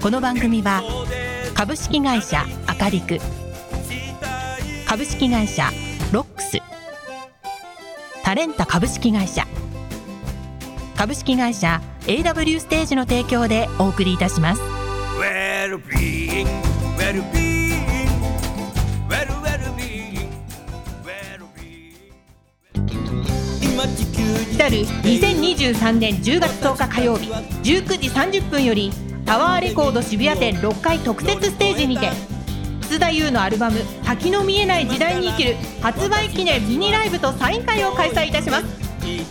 [0.00, 0.80] この番組は
[1.54, 3.18] 株式会社アカリク
[4.86, 5.70] 株式会社
[6.12, 6.58] ロックス
[8.22, 9.44] タレンタ株式会社
[10.96, 14.62] 株式会社 AW ステージの提供でお送りいたします。
[15.18, 15.80] Well,
[24.38, 28.92] に来たる2023年10月10日火曜日19時30分より
[29.28, 32.08] タワーレコード渋谷店6階特設ステージにて
[32.80, 38.64] 楠田優のアルバム「先の見えない時代に生きる」発売記念ミニライブとサイン会を開催いたします。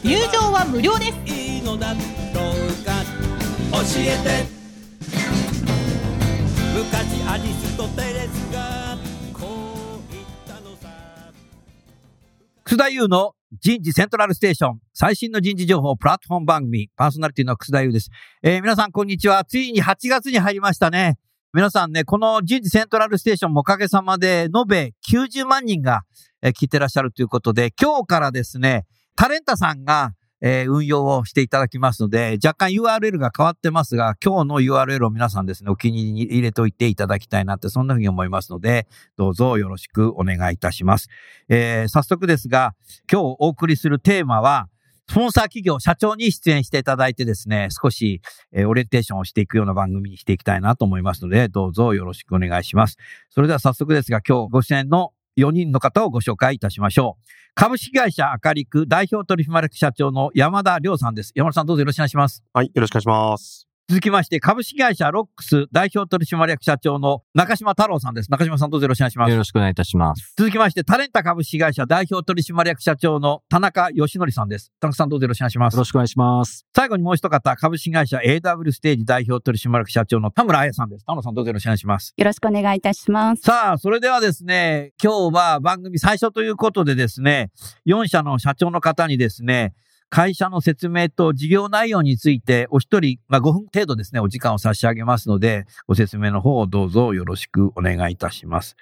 [0.04, 1.14] 入場は無料です。
[1.14, 1.18] 教
[3.98, 4.46] えて。
[6.76, 8.47] 昔アリスとテレス
[12.68, 18.10] 楠田優の人事セントラルステーション、最新の人事情報プラットフォーム番組、パーソナリティの楠田優です。
[18.44, 19.46] えー皆さんこんにちは。
[19.46, 21.18] ついに8月に入りましたね。
[21.54, 26.02] 皆さんね、この人事セントラルステーションもおかげさまで、延べ90万人が、
[26.42, 41.10] え聞いてらっしゃるということで、今日からですね、タレンタさんが、えー運用をしていただきますので、若干 URL が変わってますが、今日の URL を皆さんですね、お気に入りに入れておいていただきたいなって、そんなふうに思いますので、どうぞよろしくお願いいたします。
[41.50, 42.76] えー早速ですが、
[43.12, 44.68] 今日お送りするテーマは、
[45.10, 52.98] スポンサー企業、社長に出演していただいてですね、少し、えーオリエンテーションをしていくような番組にしていきたいなと思いますので、どうぞよろしくお願いします。
[53.30, 57.24] それでは早速ですが、今日ご出演の4人の方をご紹介いたしましょう。
[57.54, 61.32] 株式会社アカリク代表取締役社長の山田亮さんです。
[61.36, 62.44] 山田さんどうぞよろしくお願いします。
[62.54, 63.77] はい、よろしくお願いします。
[63.90, 68.30] 続きまして、株式会社ロックス代表取締役社長の中島太郎さんです。
[68.30, 69.38] 中島さんどうぞよろしくお願いしますよ。
[69.38, 70.34] ろしくお願いいたします。
[70.38, 74.74] 続きまして、タレンタ株式会社代表取締役社長の田中義則さんです。
[74.82, 75.86] 田中さんどうぞよろしくお願いしますよろ。
[75.86, 76.68] しくお願いします。
[76.76, 81.06] 最後にもう一方、株式会社 AW ステージ代表取締役社長の田村彩さんです。
[81.06, 82.14] 田村さんどうぞよろしくお願いします。
[82.18, 83.44] よろしくお願いいたします。
[83.44, 87.52] さあ、それではですね、今日は番組最初ということでですね、
[87.86, 89.76] 4社の社長の方にですね、
[90.10, 98.76] 会社の説明と事業内容についてお一人、まあ5分程度ですね、お時間を差し上げますので、ご説明の方をどうぞよろしくお願いいたします。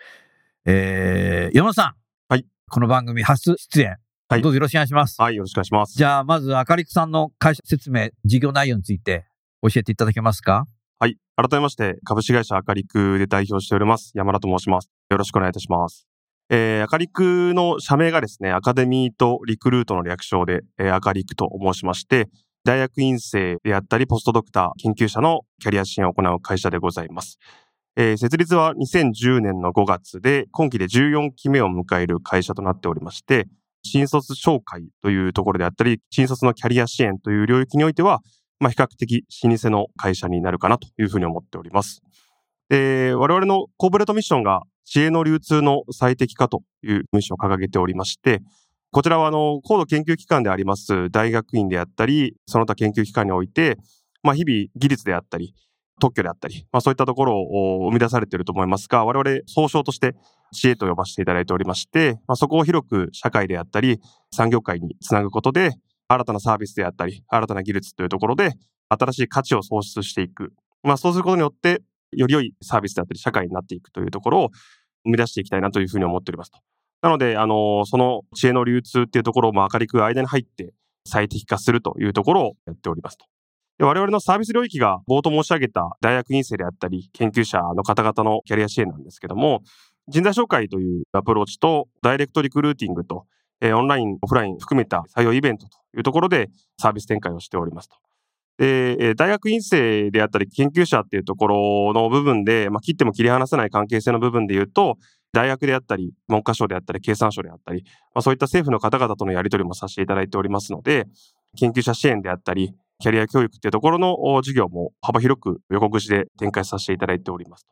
[0.66, 1.96] えー、山田さん。
[2.30, 2.46] はい。
[2.70, 3.98] この番組初出演。
[4.28, 5.22] はいどうぞよろしくお願いします。
[5.22, 5.96] はい、よろしくお願いします。
[5.96, 9.28] じゃあ、まず、あかりくさんの会社説明、事業内容について
[9.62, 10.66] 教えていただけますか？
[10.98, 11.18] はい。
[11.36, 14.90] 改めまして、株式会社アカリクで代表しております、山田と申します。
[15.12, 16.08] よろしくお願いいたします。
[16.50, 22.30] えー、アカリクの社名がですね、アカデミーとリクルートの略称で、えー、アカリクと申しまして、
[22.64, 27.40] 大学院生であったり、ポストドクター、研究者のキャリア支援を行う会社でございます。
[27.96, 33.48] えー設立は2010年の5月で、今期で14期目を迎える会社となっておりまして、
[33.84, 38.22] 新卒紹介というところであったり、新卒のキャリア支援という領域においては、
[38.60, 42.02] まあ、比較的老舗の会社になるかなというふうに思っております。
[42.70, 48.42] で、我々のコーポレートミッションが知恵の流通の最適化というミッションを掲げておりまして、
[48.92, 53.78] こちらはあの、高度研究機関であります大学院であったり、その他研究機関において、
[54.24, 55.54] まあ日々技術であったり、
[56.00, 60.16] 特許であったり、まあそういったところを生み出されていると思いますが、我々総称として
[60.54, 64.00] 知恵と呼ばせていただいておりまして、まあそこを広く社会であったり、
[64.32, 65.72] 産業界につなぐことで、
[66.08, 68.54] 新たなサービスであったり、新たな技術というところで、
[68.90, 70.54] 新しい価値を創出していく。
[70.84, 71.82] まあそうすることによって、
[72.16, 74.50] より良いサービスであったり、社会になっていくというところを
[75.04, 76.60] 生み出していきたいなというふうに思っておりますと。
[77.02, 80.74] なので、あの、その知恵の流通っていうところをまあ明るく間に入って
[81.06, 83.26] 最適化するというところをやっておりますと。
[83.78, 89.62] で我々のサービス領域が冒頭申し上げた大学院生であったり、研究者の方々のキャリア支援なんですけども、
[90.08, 93.26] 人材紹介というアプローチと、ダイレクトリクルーティングと、
[93.62, 96.50] えーオンライン、オフライン含めた採用イベントというところで
[96.80, 97.98] サービス展開をしておりますと。
[98.58, 104.98] で、大学院生であったり研究者っていうところの部分で、まあ、切っても切り離せない関係性の部分で言うと、
[105.34, 111.06] 大学であったり、文科省であったり、経産省であったり、まあ、そういった政府の方々とのやり取りもさせていただいておりますので、
[111.58, 117.68] 研究者支援であったり、キャリア教育っていうところの授業も幅広く横串で展開させていただいております。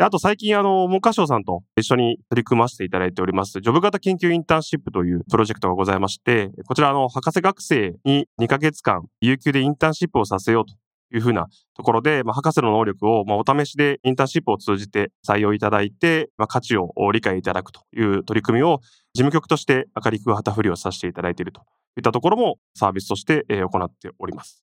[0.00, 10.74] あと最近、あの、文科省さんと一緒に取り組ませていただいております、ジョブ型研究インターンシップというプロジェクトがございまして、こちら、あの、博士学生に2ヶ月間、有給でインターンシップをさせようと
[11.16, 18.78] いうふうなところで、まあ、博士の能力を、まあ、お試しでインターンシップを通じて採用いただいて、まあ、価値を理解いただくという取り組みを
[19.14, 21.62] 事務局として明るく旗振りをさせていただいていると
[21.96, 24.62] いったところもサービスとして行っております。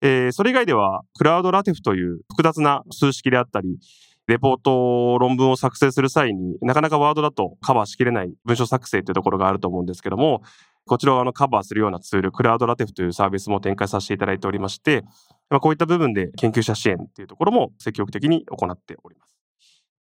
[0.00, 3.78] えーそれ以外では、クラウドラテフという複雑な数式であったり、
[4.28, 10.42] レポート、論文を作成する際になかなかワードだとカバーしきれない文章作成というところがあると思うんですけども、
[10.86, 15.02] こちらをあのカバーするようなツール、クラウドラテフというサービスも展開させていただいておりまして、
[15.48, 19.34] まあ、こういった部分で研究者支援というところも積極的に行っております。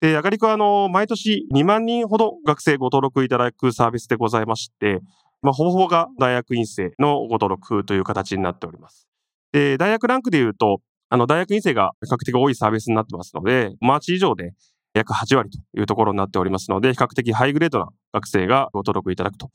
[0.02, 5.02] で、あがりくはあの、毎年2万人ほど学生ご登録いただくサービスでございまして、
[5.44, 9.08] まあ、ほぼほぼが大学院生のご登録という形になっております。
[9.52, 14.54] で、大学ランクで言うと、あの、大学院生が比較的多いサービスになってますので、マーチ以上で
[14.94, 19.52] 約8割というところになっておりますので、比較的ハイグレードな学生がご登録いただくと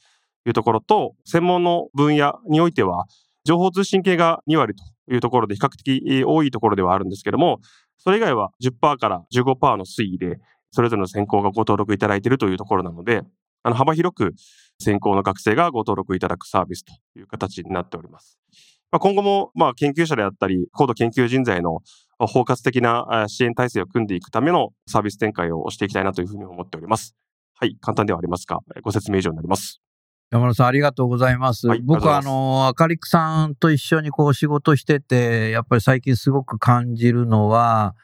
[0.46, 3.06] いうところと、専門の分野においては、
[3.44, 7.58] 情報通信系が2割というところで比較的多いところではあるんですけども、
[7.96, 10.38] それ以外は10%から15%の推移で、
[10.72, 13.22] それぞれの専攻がご登録いただいているというところなので、
[13.62, 14.34] あの、幅広く
[14.78, 18.38] 専攻の学生がご登録いただくサービスという形になっております。
[18.92, 21.80] まあ、今後も、まあ、研究者であったり、高度研究人材の
[22.18, 27.14] 包括的なあ支援体制を組んでいくためのサービス展開をしていきたいなというふうに思っております。
[27.54, 29.80] はい、簡単ではありますが、ご説明以上になります。
[30.30, 31.66] 山田さん、ありがとうございます。
[31.66, 37.94] はい僕は、あの、あかりくさんと一緒にこう仕事してて、やっぱり最近すごく感じるのは、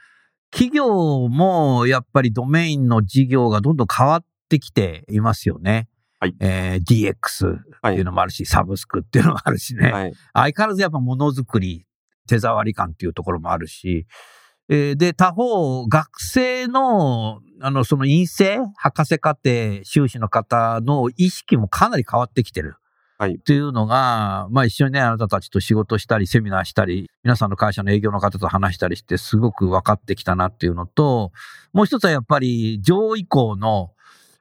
[0.51, 5.89] 企業もやっぱりドメインの事業がどんどん変わってきていますよね。
[6.19, 9.91] はいえー DX っていうのもあるし、サブスクっていうのもあるしね。
[9.91, 10.15] はい。
[10.33, 11.87] 相変わらずやっぱものづくり、
[12.27, 14.07] 手触り感っていうところもあるし、
[14.69, 22.77] えーで、他方、学生の、あの、その院生、博士課程、修士の方の意識もかなり変わってきてる。
[23.19, 31.33] はいっていうのが、まあ一緒にね、あなたたちと仕事したり、セミナーしたり、皆さんの会社の営業の方と話したりして、すごく分かってきたなっていうのと、
[31.73, 33.93] もう一つはやっぱり上位校の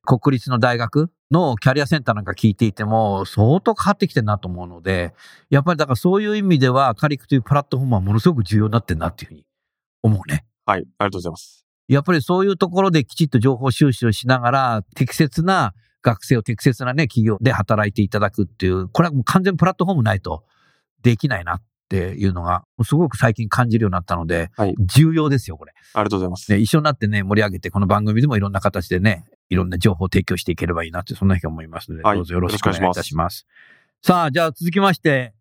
[0.04, 5.14] 国立の大学のキャリアセンターなんか聞いていても、相当変わってきてるなと思うので、
[5.50, 9.46] やっぱりだからそういう意味では、カリクというプラットフォームはものすごく重要になってるなっていうふうに
[10.04, 10.46] 思うね。
[10.66, 11.66] はい、ありがとうございます。
[11.88, 20.44] やっぱりそういうところできちっと情報収集をしながら、適切な学生を適切なね、企業で働いていただくっていう、これはもう完全プラットフォームないと
[21.02, 25.74] できないなっていうのが、すごく最近感じるようになったので、はい重要ですよ、これ。
[25.94, 26.52] ありがとうございます。
[26.52, 33.48] ね、一緒になってね、盛り上げて、この番組でもいろんな形でね、いろんな情報を提供していければいいなって、そんなふうに思いますので、はいどうぞよろしくお願いいよろしくお願いたします。
[34.02, 35.34] さあ、じゃあ続きまして、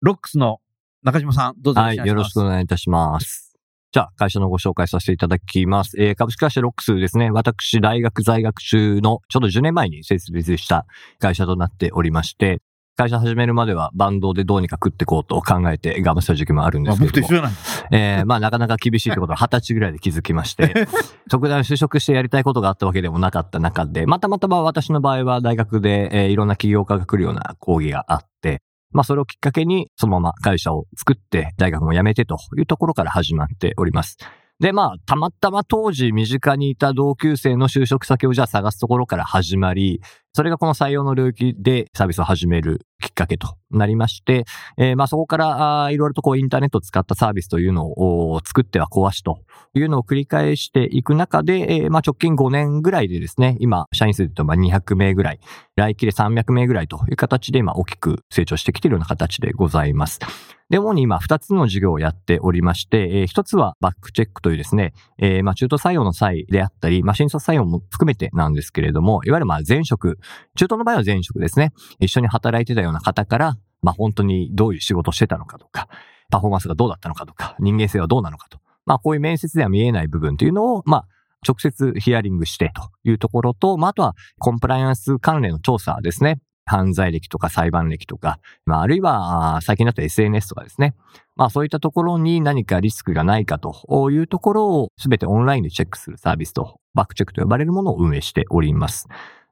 [0.00, 0.60] ロックスの
[1.02, 3.46] 中島さん、どうぞはい、よろしくお願いいたします。
[3.92, 5.98] じゃあ、会社のご紹介させていただきます。
[5.98, 7.30] えー株式会社ロックスですね。
[7.30, 10.86] 私、大学在学中のちょうど10年前に設立した
[11.18, 12.60] 会社となっておりまして、
[12.96, 17.28] 会社始めるまではバンドでどうにか食ってこうと考えて頑張ってた時期もあるんですけれども。
[17.28, 17.52] じゃない。
[17.92, 20.88] えーまあ なかなか厳しいってことを二十歳ぐらいで気づきまして、
[21.30, 28.62] 特段就職してやりたいことがあったわけでもなかった中で、またまたま私の場合は大学で、えーいろんな起業家が来るような講義があって、
[28.92, 34.16] まあそれをきっかけにそのまま会社を作って大学も辞めてというところから始まっております。
[34.58, 40.00] で、まあ、たまたま当時身近にいた同級生の就職先をじゃあ探すところから始まり、
[40.36, 44.44] それがこの採用の領域でサービスを始めるきっかけとなりまして、
[44.76, 49.38] えーまあそこからあいろいろとこうインターネットを使ったサービスというのを作っては壊しと
[49.74, 55.40] いうのを繰り返していく中で、えーまあ直近5年ぐらいでですね、今、社員数で言うとま200名ぐらい、
[55.76, 60.20] 来期で300名ぐらいという形で今大きく成長してきているような形でございます。
[60.68, 70.18] で、主に今2つの事業をやっておりまして、えー1つはバックチェックというですね、えーまあ中途採用の際であったり、まあ新卒採用も含めてなんですけれども、いわゆるまあ前職、
[70.56, 71.72] 中途の場合は前職ですね。
[72.00, 75.88] 一緒に働いてたような方から、まあ本当にどういう仕事をしてたのかとか、
[76.30, 78.58] パフォーマンスがどうだったのかとか、人間性はどうなのかと。
[78.84, 81.06] まあこういう面接では見えない部分というのを、まあ
[81.46, 86.40] 直接ヒアリングしてというところと、まああとはコンプライアンス関連の調査ですね。
[86.68, 90.96] 犯罪歴とか裁判歴とか、まああるいは最近だと SNS とかですね。
[91.36, 99.06] まあそういったところに何かリスクがないかというところを全てオンラインでチェックするサービスと、バックチェックと呼ばれるものを運営しております。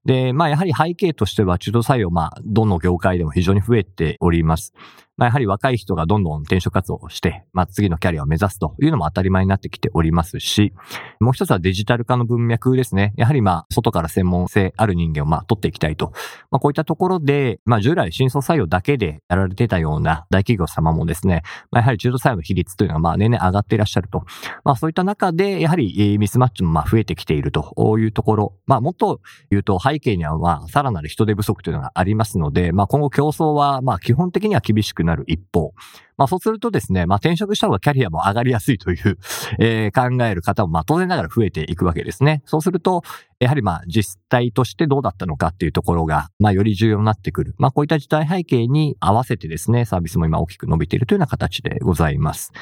[0.05, 4.75] で、まあやはり背景としては中途採用、まあどの業界でも非常に増えております。
[5.17, 10.73] まあやはり若い人がどんどん転職活動をして、まあ次のキャリアを目指すというのも当たり前になってきておりますし、
[11.21, 13.13] もう一つはデジタル化の文脈ですね。
[13.17, 16.13] やはりまあ外から専門性ある人間をまあ取っていきたいと。
[16.51, 24.25] まあこういったところで、まあ従来新卒採用だけでやられてたような大企業様もですね、まあやはり中途採用の比率というのがまあ年々上がっていらっしゃると。
[24.65, 28.55] まあそういった中で、やはりミスマッチもまあ増えてきているというところ。
[28.67, 35.73] まあもっと言うと背景にはまあさらなる人手不足というのがありますので、まあ今後競争はまあ基本的には厳しくなる一方、
[36.17, 39.19] まあそうするとですね、まあ転職した方がキャリアも上がりやすいという、
[39.59, 42.43] えー考える方もまあ当然ながら増えていくわけですね。
[42.47, 43.03] そうすると、
[43.41, 47.55] やはりまあ実態としてどうだったのかっていうところが、まあより重要になってくる。
[47.59, 52.53] まあこういった時代背景に合わせてですね、サービスも今大きく伸びているというような形でございます。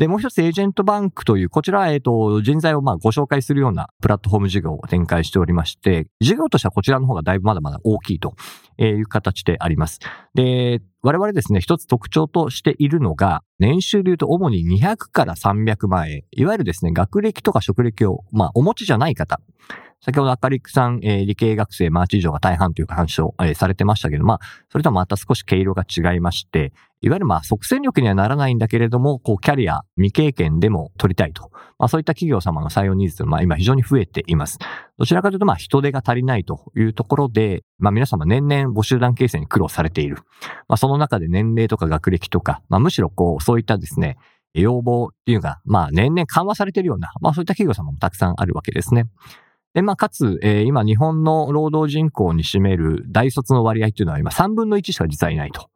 [0.00, 8.34] で、もう一つエージェントバンクという、こちらは、えっと、人材をまあご紹介するようなプラットフォーム事業を展開しておりまして、事業としてはこちらの方がだいぶまだまだ大きいと
[8.78, 9.98] いう形であります。
[10.32, 19.38] で、我々ですね、一つ特徴としているのが、年収で言うと主に200から300万円、いわゆるですね、学歴とか職歴を、まあ、お持ちじゃない方。
[20.02, 24.38] 先ほど赤リクさん、えー理系学生、マーチ以上が大半という話を、えーされてましたけど、まあ、
[24.70, 31.50] それとはまた少し毛色が違いまして、いわゆるまあ、即戦力にはならないんだけれども、こう、キャリア、未経験でも取りたいと。
[31.78, 34.58] まあ、そういった企業様の採用ニーズ、まあ、今非常に増えています。
[34.98, 40.18] どちらかというと、まあ、人手が足りないというところで、まあ、皆様年々募集団形成に苦労されている。
[40.68, 44.18] まあ、その中で年齢とか学歴とか、まあ、むしろこう、そういったですね、
[44.52, 49.06] 要望っていうのが、まあ、年々緩和されているような、まあ、そういった企業様もたくさんあるわけですね。
[49.72, 55.70] で、まあ、かつ、えー今、日本の労働人口に占める大卒の割合っていうのは今3分の1しか実はいないと。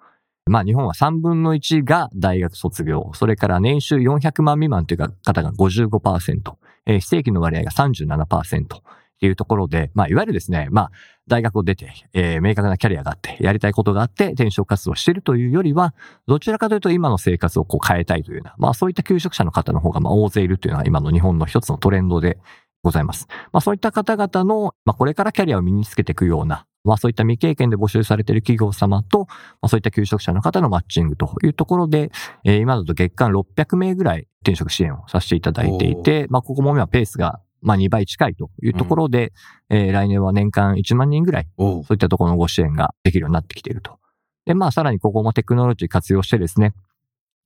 [0.46, 8.82] まあ、日本は3分の1が大学卒業、それから年収400万未満という方が55%、えー非正規の割合が37%っ
[9.20, 10.90] ていうところで、まあ、いわゆるですね、まあ、
[11.26, 15.94] 大学を出て、えー明確なキャリアがあって、やりたいことがあって、転職活動をしているというよりは、
[16.26, 22.38] どちらかというと今の生活をこう変えたいというような、まあそういった求職者の方の方がまあ大勢いるというのが今の日本の一つのトレンドで
[22.84, 23.26] ございます。
[23.52, 29.26] まあそういった方々の、まあこれからキャリアを身につけていくような、まあそういった未経験で募集されている企業様と、ま
[29.62, 32.12] あそういった求職者の方のマッチングというところで、
[32.44, 39.32] えー今だと月間600名ぐらい転職支援をさせていただいていて、まあここも今ペースがまあ2倍近いというところで、
[39.70, 43.98] えー来年は年間1万人ぐらいそういったところのご支援ができるようになってきていると。
[44.44, 46.74] で、まあ、さらにここもテクノロジー活用してですね、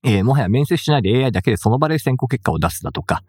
[0.04, 3.22] えーもはや面接しないで AI だけでその場で選考結果を出すだとか、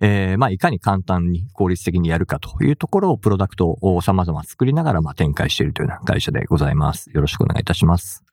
[0.00, 7.10] えーまあ、いかに簡単に効率的にやるかというところをプロダクトを様々作りながら、まあ、展開しているというような会社でございます。
[7.10, 8.24] よろしくお願いいたします。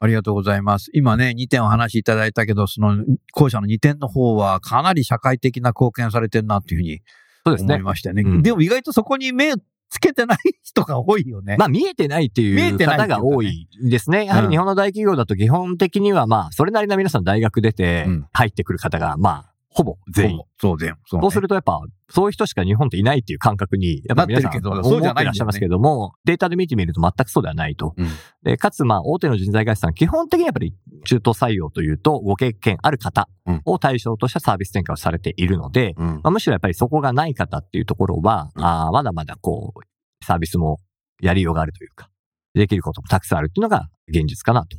[0.00, 0.90] ありがとうございます。
[0.94, 7.00] 今ね、2点お話しいただいたけど、その、後者の2点の方はかなり社会的な貢献されてるなっていうふうに
[7.44, 7.74] そうですね。
[7.74, 8.22] 思いましたね。
[8.22, 9.54] うんでも意外とそこに目
[9.90, 11.56] つけてない人が多いよね。
[11.58, 14.26] まあ見えてないって見いう方が多いですね。
[14.26, 19.47] やはり日本の大企業だと基本的にはまあ、それなりの皆さん大学出てうん入ってくる方がまあ、
[19.78, 20.40] ほぼ全員。
[20.60, 20.94] そう、全員。
[21.06, 21.80] そうねそうするとやっぱ、
[22.10, 27.94] そういう人しか日本っていないっていう感覚に、やっぱ皆さんないんだよねってらっしゃいますけども、データで見てみると全くそうではないと。
[27.96, 28.08] うん
[28.42, 40.78] で、かつまあ、大手の人材会社さん、基本的にやっぱり中途採用というと、ご経験ある方うんを対象としたサービス展開をされているので、うんまあ、むしろやっぱりそこがない方っていうところは、あーまだまだこう、サービスも
[41.20, 42.10] やりようがあるというか、
[42.54, 44.76] できることもたくさんあるっていうのが現実かなと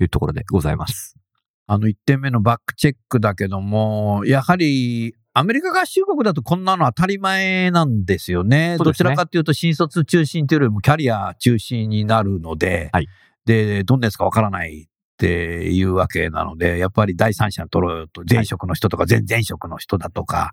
[0.00, 1.21] いうところでございます。
[1.66, 8.76] あの1点目のバックチェックだけども、やはり、アメリカ合衆国だとこんなの当たり前なんですよね。
[8.76, 13.08] ねちらかというと新卒中心というよりもキャリア中心になるので、はい
[13.44, 20.52] で、どんなやつかわからないっていうわけなので、やっぱり第三者に取ろうと、前職の人とか、前前職の人だとか、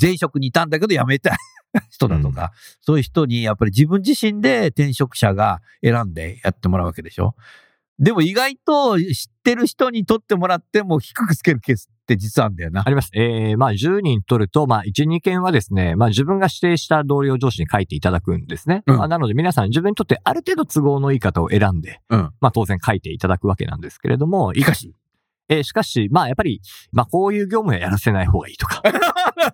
[0.00, 1.36] 前職にいたんだけど辞めたい
[1.90, 7.34] 人だとか、そういう人にやっぱり自分自身で転職者が選んでやってもらうわけでしょ。
[8.02, 9.06] でも意外と知っ
[9.44, 12.90] てる人に取ってもらっても低くつけるケースって実はあるんだよなあ。
[12.90, 13.10] ります。
[13.14, 18.82] えー、まあ、10人取ると、まあ、1、2件はですね、まあ、自分が指定した同僚上司に書いていただくんですね。
[18.88, 22.32] うんまあ、なので、皆さん自分にとってある程度都合のいい方を選んで、うん。
[22.40, 24.96] まあ、当然書いていただくわけなんですけれども、いかし。
[25.48, 26.60] えーしかし、まあ、やっぱり、
[26.92, 28.82] まあ、こういう業務はやらせない方がいいとか、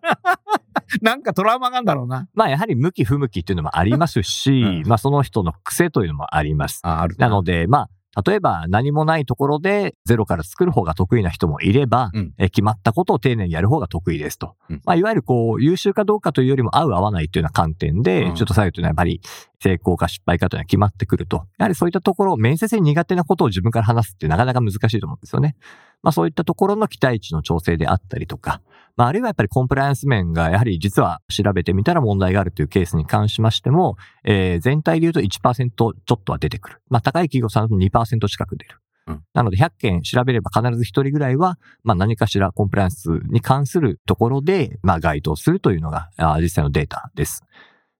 [1.02, 2.28] なんかトラウマがあるんだろうな。
[2.34, 6.80] まあ、やはり向き不向きっていうのもありますし、うんまあ、その人の癖というのもあります。
[6.82, 7.90] あ、あるなので、まあ、
[8.26, 14.54] 例えば何もないところでゼロから作る方が得意な人もいれば、うんえ決まったことを丁寧にやる方が得意ですと。
[14.70, 19.20] うんまあ、いわゆるこう、優秀かどうかというよりも合う合わないというような観点で、うんちょっと採用というのはやっぱり
[19.62, 21.46] 成功か失敗かというのは決まってくると。
[21.58, 25.56] やはりそういったところ、面接に苦手なことを自分から話すってなかなか難しいと思うんですよね。
[26.02, 28.60] まあそういったところの期待値の調整であったりとか、
[28.98, 36.82] まああるいはやっぱりコンプライアンス面がやはり実は調べてみたら問題があるというケースに関しましても、えー全体で言うと1%ちょっとは出てくる。
[36.90, 38.80] まあ高い企業さんだと2%近く出る。
[39.06, 47.44] うんなので100件調べれば必ず1人ぐらいは、まあ何かしらコンプライアンスに関するところで、まあ該当するというのが実際のデータです。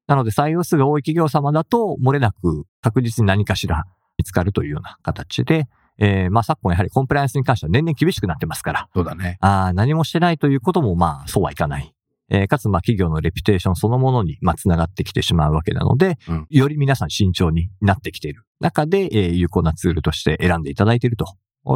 [0.09, 3.85] なので採用数が多い企業様だと、漏れなく確実に何かしら
[4.17, 9.39] 見つかるというような形で、えーまあ昨今やはりコンプライアンスに関しては年々厳しくなってますから、そうだね。
[9.41, 11.95] あー何もしてないということもまあそうはいかない。
[12.31, 21.27] えーかつまあ企業のレピュテーションそのものにまあ繋がってきてしまうわけなので、うんより皆さん慎重になってきている中で、えー有効なツールとして選んでいただいていると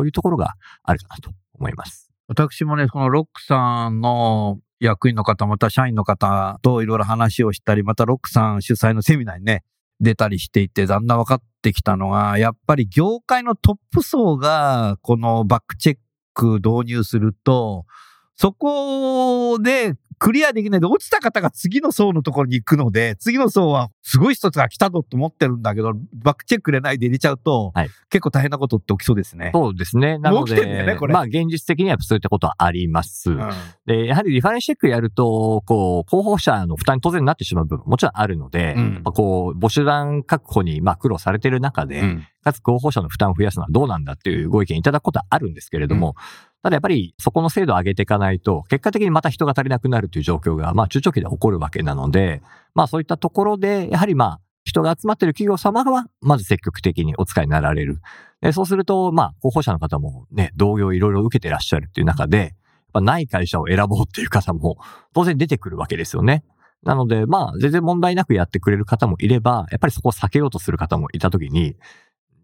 [0.05, 2.11] いうところがあるかなと思います。
[2.29, 9.65] 私もね、このロックさんの役員の方、また社員の方といろいろ話をしたり、またロックさん主催のセミナーにね、
[10.03, 15.97] 出たりしていて、だんだん分かってきたのが、やっぱり業界のトップ層が、このバックチェッ
[16.35, 17.87] ク導入すると、
[18.35, 29.51] そこでクリアできないで落ちた方が次の層のところに行くので、次の層はすごい人が来たぞと思ってるんだけど、バックチェック入れないで入れちゃうと、はい結構大変なことって起きそうですね。
[29.55, 30.19] そうですね。
[30.19, 33.31] なのもう起きてんだよで、ねこれまあ現実的にはそういったことはあります。
[33.31, 33.51] うん
[33.87, 46.17] で、やはりリファレンスチェックやると、こう、候補者の負担に当然なってしまう部分もちろんあるので、うんこう、募集団確保に、まあ苦労されてる中で、うんかつ候補者の負担を増やすのはどうなんだっていうご意見いただくことはあるんですけれども、
[46.63, 52.41] ただやっぱりそこの精度を上げていかないと、結果的にまた人が足りなくなるという状況が、まあ中長期で起こるわけなので、
[52.75, 58.01] まあそういったところで、やはりまあ、人が集まっている企業様は、まず積極的にお使いになられる。
[58.41, 62.51] でそうすると、まあ、候補者の方もね、同業いろいろ受けてらっしゃるっていう中で、やっ
[62.93, 64.79] ぱない会社を選ぼうっていう方も
[65.15, 66.45] 当然出てくるわけですよね。
[66.85, 71.77] なので、まあ、全然問題なくやってくれる方もいれば、やっぱりそこを避けようとする方もいたときに、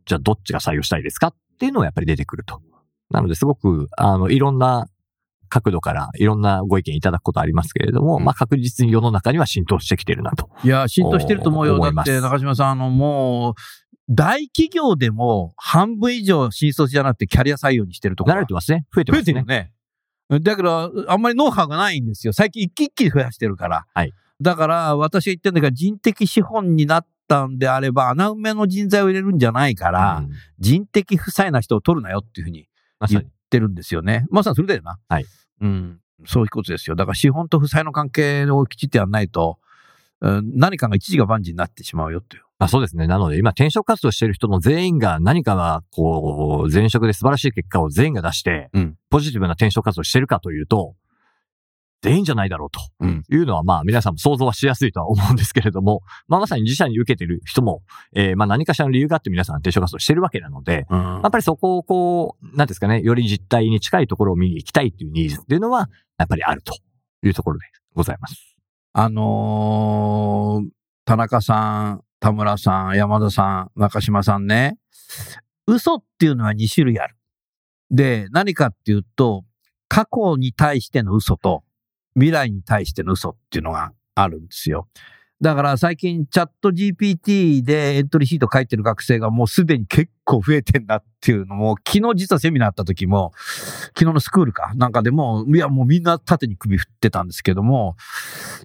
[0.06, 2.62] じゃあどっちが採用したいですかっていうのはやっぱり出てくると。
[3.10, 4.88] なので、すごく、あの、いろんな
[5.48, 10.50] 角度からいろんなご意見いただくことありますけれども、うんまあ確実に世の中には浸透してきてるなと。
[10.62, 11.78] いや、浸透してると思うよ。
[11.78, 13.54] だって、中島さん、あの、もう、
[14.10, 18.86] 大企業でも半分以上新卒じゃなくてキャリア採用にしてるところ慣れてますね。
[18.94, 19.62] 増えてますね増えてるよ。
[19.62, 19.72] ね。
[20.40, 22.32] だけど、あんまりノウハウがないんですよ。
[22.32, 23.86] 最近一気一気に増やしてるから。
[23.94, 32.68] はいだから、私が言ってるんだけど、人的資本になったんであれば、穴埋めの人材を入れるんじゃないから、うん人的負債な人を取るなよっていうふうに
[33.08, 34.26] 言ってるんですよね。
[34.30, 34.98] まさにそれだよな。
[35.08, 35.26] はい。
[35.60, 36.00] うん。
[36.26, 36.96] そういうことですよ。
[36.96, 39.58] だから資本と負債の関係をきちっとやらないと、
[40.20, 42.42] うん何かが一時が万事になってしまうよっていう。
[42.58, 43.06] あそうですね。
[43.06, 50.94] なので、今、転職活動している人の全員が何かが、こう、前職で素晴らしい結果を全員が出して、うんポジティブな転職活動してるかというと、
[52.02, 52.80] 全員じゃないだろうと。
[53.00, 53.22] うん。
[53.28, 57.82] いうのは、まあ、皆さんも想像はしやすいとは思うんですけれども、まあ、まさに自社に受けてる人も、
[58.14, 60.98] えーまあ、何かしらの理由があって皆さん転職活動してるわけなので、うん。
[61.00, 66.74] やっぱりそこをこう、なんですかね、より実態に近いところを見に行きたいというニーズっていうのは、やっぱりあると
[67.24, 68.56] いうところでございます。
[68.92, 70.68] あのー
[71.08, 74.76] 田中さん、田村さん、山田さん、中島さんね、
[75.66, 77.16] 嘘っていうのは2種類ある。
[77.90, 79.46] で、何かっていうと、
[79.88, 81.64] 過去に対しての嘘と、
[82.18, 84.88] 未来に対しての嘘っていうのがあるんですよ。
[85.40, 93.30] だから最近チャット GPT でエントリーシート書いてる学生がもうすでに結構増えてんだっていうのも、昨日実はセミナーあった時も、
[93.96, 97.94] 昨日のスクールかなんかでも、いやもうみんな縦に首振ってたんですけども、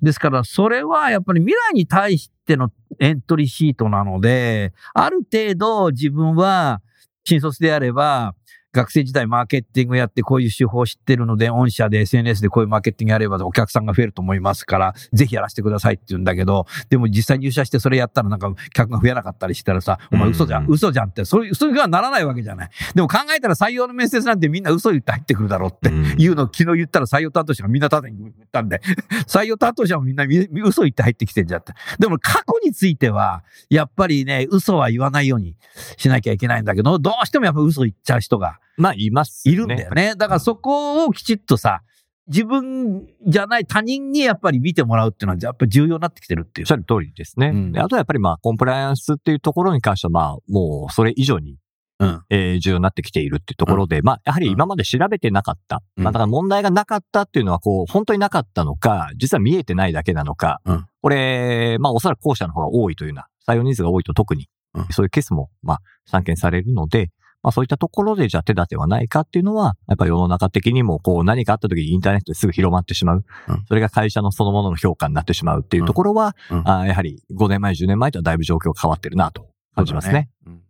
[0.02, 6.82] ですからそれはやっぱり未来に対してのエントリーシートなので、ある程度自分は
[7.24, 8.34] 新卒であれば、
[8.74, 22.70] 学生時代マーケティングやってこういう手法を知ってるので、御社で SNS でこういうマーケティングやればお客さんが増えると思いますから、ぜひやらせてくださいって言うんだけど、でも実際入社してそれやったらなんか客が増えなかったりしたらさ、お前嘘じゃん、うん嘘じゃんって、そういう、嘘にはならないわけじゃない。
[22.96, 28.82] でも考えたら採用の面接なんてみんな嘘言って入ってくるだろうってうんいうのを昨日言ったら採用担当者がみんな縦に言ったんで、
[29.28, 31.74] 採用担当者もみんなみ嘘言って入ってきてんじゃって。
[32.00, 35.56] でも過去については、やっぱりね、嘘は言わないように
[35.98, 40.16] しなきゃいけないんだけど、どうしてもやっぱ嘘言っちゃう人がまあ、います、いるんだよね。
[40.16, 41.82] だからそこをきちっとさ、
[42.28, 46.72] 自分じゃない他人にやっぱり見てもらうっていうのはやっぱり重要になってきてるっていうおっし。
[46.72, 47.48] ゃる通りですね。
[47.48, 51.58] うんであとはやっぱりまあ、コンプライアンスっていうところに関してはまあ、もうそれ以上に、
[52.00, 52.22] うん。
[52.30, 55.82] えー重要になってきているっていうところで、まあ、やはり今まで調べてなかった。
[55.98, 67.12] うんまあ、だから問題がなかったっていうのは、こう、本当になかったのか、実は見えてないだけなのか、うんこれ、まあ、おそらく後者の方が多いというような、採用ニーズが多いと特にうん、そういうケースも、まあ、散見されるので、
[67.44, 73.26] まあ、そういったところで、じゃあ手立てはないかっていうのは、やっぱり世の中的にも、こう、何かあった時にインターネットですぐ広まってしまう。
[73.50, 80.30] うんそれが会社のそのものの評価になってしまうっていうところは、うんうんあーやはり5年前、10年前とはだいぶ状況が変わってるなと感じますね。
[80.48, 80.64] うん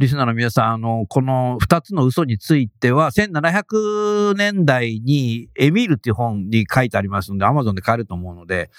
[0.00, 8.70] リスナーの皆さん、あの、この二つの嘘については、1700年代にエミールっていう本に書いてありますので、アマゾンで買えると思うので、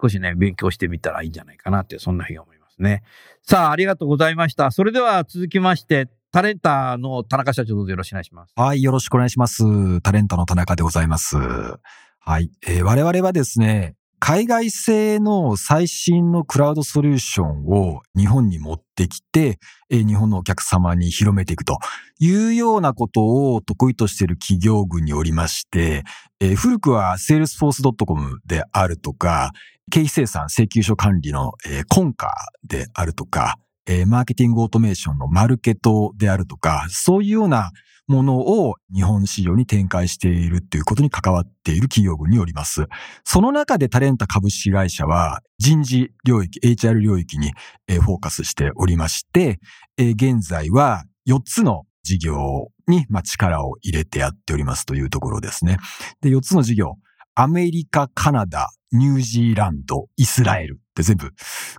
[0.00, 3.02] 少しね、勉強してみたらいいんじゃないかなって、そんなふうに思いますね。
[3.42, 4.70] さあ、ありがとうございました。
[4.70, 8.52] それでは続きまして、タレンタの田中社長どうぞよろしくお願いします。
[8.54, 10.00] はい、よろしくお願いします。
[10.00, 11.36] タレントの田中でございます。
[11.36, 21.78] はい、えー我々はですね、海外製の最新のクラウドソリューションを日本に持ってきて、えー日本のお客様に広めていくと
[22.20, 26.04] いうようなことを得意としている企業群におりまして、
[26.38, 29.50] えー古くは salesforce.com であるとか、
[29.90, 33.56] 経費生産請求書管理の、えーコンカーであるとか、
[33.92, 37.72] えーマーケティングオートメーションのマルケットであるとか、そういうような
[38.06, 42.86] ものを日本市場に展開しているということに関わっている企業群によります。
[43.24, 47.50] その中でタレンタ株式会社は人事領域、HR 領域に
[47.88, 49.58] フォーカスしておりまして、
[49.98, 55.78] 現在は4つの事業に力を入れてやっておりますというところですね。
[56.20, 56.94] で、4つの事業、
[57.34, 61.30] アメリカ、カナダ、ニュージーランド、イスラエルって全部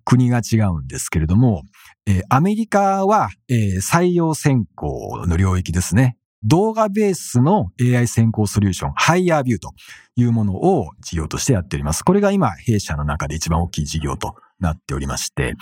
[0.06, 1.64] 国が違うんですけれども、
[2.08, 6.18] えーアメリカは、えー採用選考の領域ですね。
[6.44, 9.74] 動画ベースの AI 先行ソリューション、ハイヤービューと
[10.16, 12.04] いうものを事業としてやっております。
[12.04, 15.54] これが今、弊社の中で一番大きい事業となっておりまして、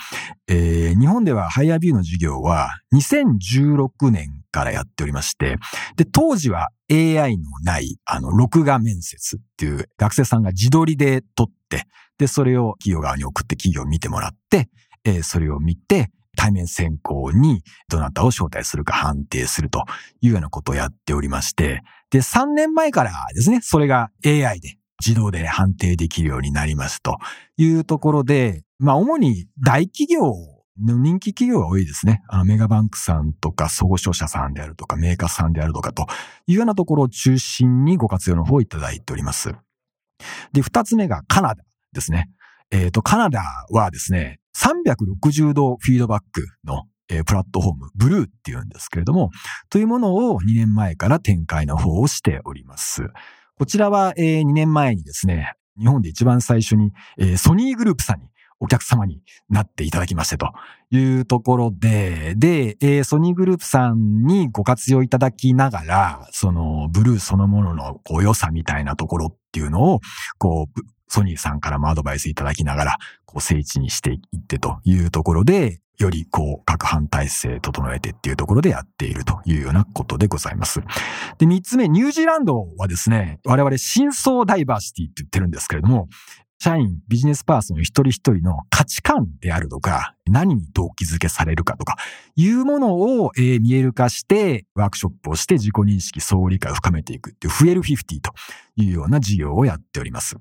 [0.48, 5.56] えー日本ではハイヤービューの事業は2016年からやっておりまして、
[5.96, 11.84] で、当時は AI のない、あの、録画面接っていう学生さんが自撮りで撮って、
[12.18, 14.70] で、それを企業側に送って企業を見てもらって、
[15.04, 19.84] えーそれを見て、対面選考にどなたを招待するか判定すると
[20.22, 27.18] いうようなことをやっておりまして、で、3年前からですね、それが AI で自動で判定できるようになりますと
[27.58, 30.32] いうところで、まあ主に大企業
[30.82, 32.22] の人気企業が多いですね。
[32.26, 36.06] あのメガバンクさんとか総合商社さんであるとかメーカーさんであるとかと
[36.46, 39.52] いうようなところを中心にご活用の方をいただいております。
[40.54, 42.30] で、二つ目がカナダですね。
[42.70, 46.84] えっ、と、カナダはですね、360度フィードバックの、
[47.26, 49.30] プラットフォーム、ブルーっていうんですけれども、
[49.68, 53.08] というものを2年前から展開の方をしております。
[53.56, 56.92] こちらは、え2年前にですね、日本で一番最初に、
[57.36, 60.52] ソニーグループさんにお客様になっていただきましてと
[60.90, 70.00] いうところで、で、ソニーグループさんにご活用いただきながら、そのブルーそのものの良さみたいなところっていうのを、
[70.38, 72.96] こう、ソニーさんからもアドバイスいただきながら、
[73.26, 80.80] こう、聖地にしていってというところで、よりこう、各班体制整えてっていうところでやっているというようなことでございます。
[81.38, 86.08] で、三つ目、ニュージーランドはですね、我々真相ダイバーシティって言ってるんですけれども、
[86.62, 91.96] 社員、ビジネスパーソン一人一人の価値観であるとか、何に動機づけされるかとか、
[92.36, 98.32] いうものを、えー見える化して、ワークショップをして自己認識、相互理解を深めていくっていう、フエル50と
[98.76, 100.36] いうような事業をやっております。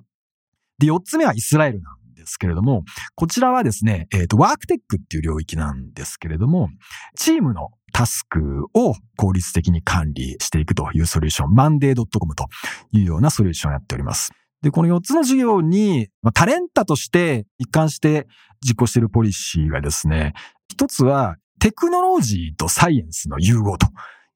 [0.80, 2.84] で、四つ目はイスラエルなんですけれども、
[3.16, 6.70] こちらはですね、えっ、と、ワークテックっていう領域なんですけれども、
[7.18, 12.48] チームのタスクを効率的に管理していくというソリューション、マンデー .com と
[12.92, 14.32] いうようなソリューションをやっております。
[14.62, 18.28] で、この4つの事業に、タレンタとして一貫して
[18.62, 20.34] 実行しているポリシーがですね、
[20.70, 23.88] 一つはテクノロジーとサイエンスの融合と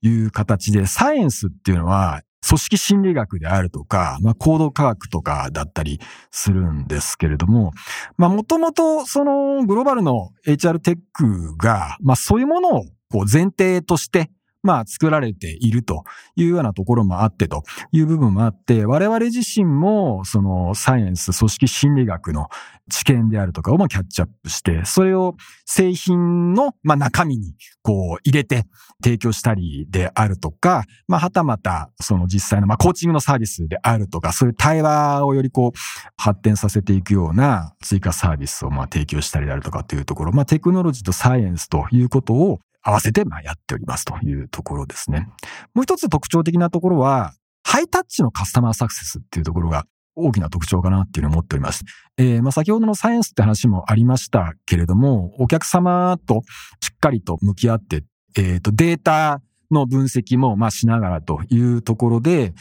[0.01, 5.99] いう形で、サイエンスっていうのは組織心理学であるとか、まあ、行動科学とかだったり
[6.31, 7.71] するんですけれども、
[8.17, 14.29] まあ、もともとそのグローバルの HR テックが、まあ、そういうものをこう前提として、
[14.63, 16.03] まあ、作られていると
[16.35, 22.47] いうようなところもあってという部分もあって、我々自身もそのサイエンス、組織心理学の
[22.89, 28.63] 知見であるとかをまあキャッチアップして、それを製品のまあ中身にこう入れて
[29.03, 35.77] 提供したりであるとか、まあはたまたその実際のまあコーチングのサービスであるとか、そういう対話をよりこう
[36.15, 45.29] 発展させていくような追加サービスをまあ提供したりであるとかっていうところ、まあテクノロジーとサイエンスということを合わせてまやっておりますというところですね。
[45.73, 51.85] もう一つ特徴的なところは、ハイタッチのカスタマーサクセスっていうところが大きな特徴かなっていうのを思っております。
[52.17, 56.43] えーまあ先ほどのサイエンスって話もありましたけれども、お客様と
[56.81, 58.03] しっかりと向き合って、
[58.35, 59.41] えっ、と、データ
[59.71, 62.53] の分析もまあしながらというところで、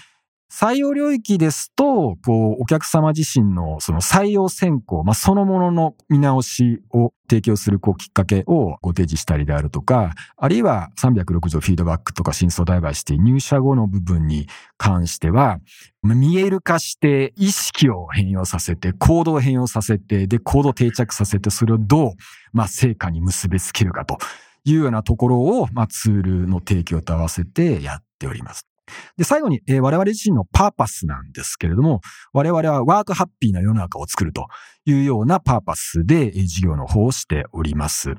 [0.53, 15.59] 採用領域ですと、こう、お客様自身のその採用選考、まあ、そのものの見直しを提供する、こう、きっかけをご提示したりであるとか、あるいは360フィードバックとか真相ダイバーシティ入社後の部分に関しては、
[16.03, 22.13] 見える化して意識を変容させて、行動を変容させて、で、行動を定着させて、それをどう、
[22.53, 24.19] まあ、成果に結びつけるかと
[24.65, 28.72] いうようなところを、まあ、ツールの提供と合わせてやっております。
[29.17, 32.01] で、最後に、えー我々自身のパーパスなんですけれども、
[32.33, 34.47] 我々はワークハッピーな世の中を作ると
[34.85, 38.15] いうようなパーパスで、えー事業の方をしております。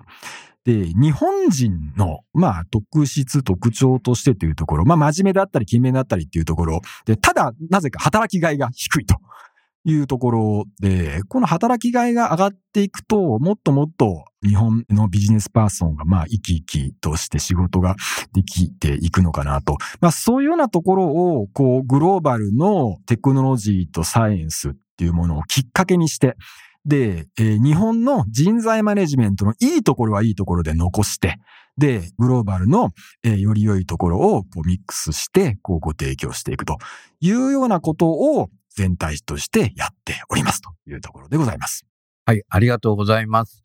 [0.66, 9.18] で、日本人の、まあ、特質、特徴としてというところ、まあ、真面目だったり、勤勉だったりっていうところ、で、ただ、なぜか働きがいが低いと
[9.86, 17.96] いうところで、この働きがいが上がっていくと、もっともっと日本のビジネスパーソンが、まあ、生き生きとして仕事が
[18.34, 19.78] できていくのかなと。
[20.00, 26.38] まあ、そういうようなところを、こう、グローバルのテクノロジーとサイエンスっていうものをきっかけにして、
[26.86, 31.38] で、えー日本の人材マネジメントのいいところはいいところで残して、
[31.78, 32.92] で、グローバルの、
[33.24, 36.78] えーより良いところをこうミックスして、こうご提供していくと
[37.22, 41.86] いうようなことを全体としてやっておりますというところでございます。
[42.26, 43.62] はい、ありがとうございます。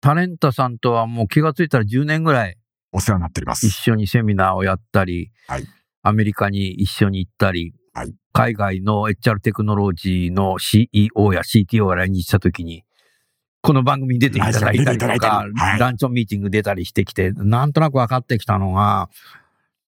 [0.00, 2.56] タレンタさんとはもう気がついたら10年ぐらい
[2.92, 3.74] お世話になっております一。
[3.74, 5.64] 緒にセミナーをやったり、はい
[6.02, 12.84] アメリカに一緒に行ったり、はい海外の HR テクノロジーの CEO や CTO が来日した時に、
[13.60, 19.10] この番組に出ていただいたりとかはいランチョンミーティング出たりしてきて、なんとなく分かってきたのが、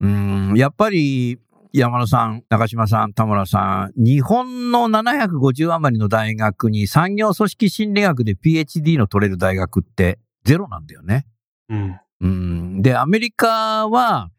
[0.00, 1.40] うん、やっぱり
[1.78, 11.26] 山田さん、中島さん、田村さん、日本の750余りの大学に産業組織心理学で PhD の取れる大学ってゼロなんだよね。
[11.68, 12.00] うん。
[12.20, 12.82] うん。
[12.82, 14.30] で、アメリカは、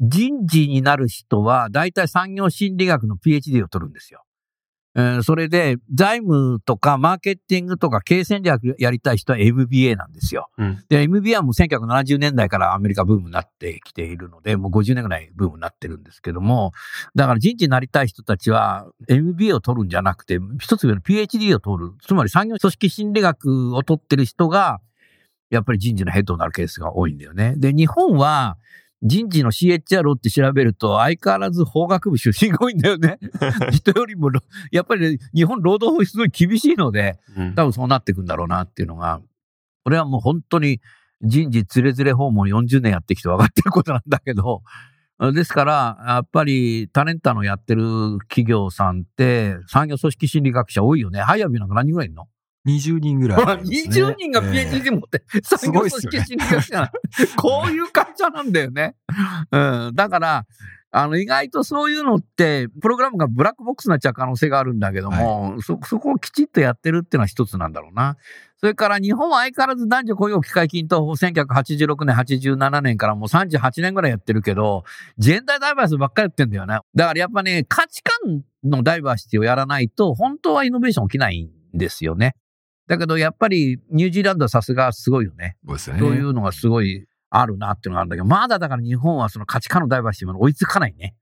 [0.00, 4.24] 人事になる人は、大体産業心理学の PhD を取るんですよ。
[4.94, 10.48] えーそれで、財務とかマーケティングとか経営戦略やりたい人は MBA なんですよ。
[10.58, 10.84] うん。
[10.88, 16.72] で、MBA はもう1970年代からアメリカブームになってきているので、もう50年ぐらいブームになってるんですけども、
[17.14, 21.92] だから人事になりたい人たちは MBA を取るんじゃなくて、一つ上の PhD を取る。
[22.02, 24.80] つまり産業組織心理学を取ってる人が、
[25.48, 27.54] やっぱり人事のヘッドになるケースが多いんだよね。
[27.56, 28.56] で、日本は
[29.02, 33.18] 人事の CHR って調べると相変わらず法学部出身が多いんだよね。
[33.72, 34.30] 人よりも、
[34.70, 39.20] やっぱり、ね、日本労働法すごい厳しいので、うん多分そうなっていくんだろうなっていうのが、
[39.84, 40.80] これはもう本当に
[41.20, 44.62] 人事つれづれ訪問40年やってきて分かってることなんだけど、
[45.32, 51.20] ですから、やっぱりタレンタのやってる企業さんって産業組織心理学者多いよね。
[51.20, 52.26] HireVue なんか何人ぐらいいるの？
[52.66, 53.52] 20人ぐらいね、
[53.88, 56.88] 20人がええ PhD 持って、産業組織心理学者なの
[57.36, 58.94] こういう会社なんだよね。
[59.50, 59.94] うん。
[59.94, 60.46] だから、
[60.94, 68.18] あの、意外とそういうのって、プログラムがブラックボックスになっちゃう可能性があるんだけども、そ、そこをきちっとやってるっていうのは一つなんだろうな。
[68.58, 74.84] それから日本は相変わらず男女雇用機会均等法1986年、87年からもう38年ぐらいやってるけど、
[75.16, 76.78] ジェンダーダイバーシティばっかりやってんだよね。
[76.94, 82.36] だからやっぱね、価値観のダイバーシティをやらないと、本当はイノベーション起きないんですよね。
[82.86, 85.56] だけどやっぱりニュージーランドはさすがすごいよね。
[85.78, 86.16] そうね。
[86.16, 91.14] いうのがすごいあるなっていうのがあるんだけど、まだだから日本はその価値観のダイバーシティまで追いつかないね。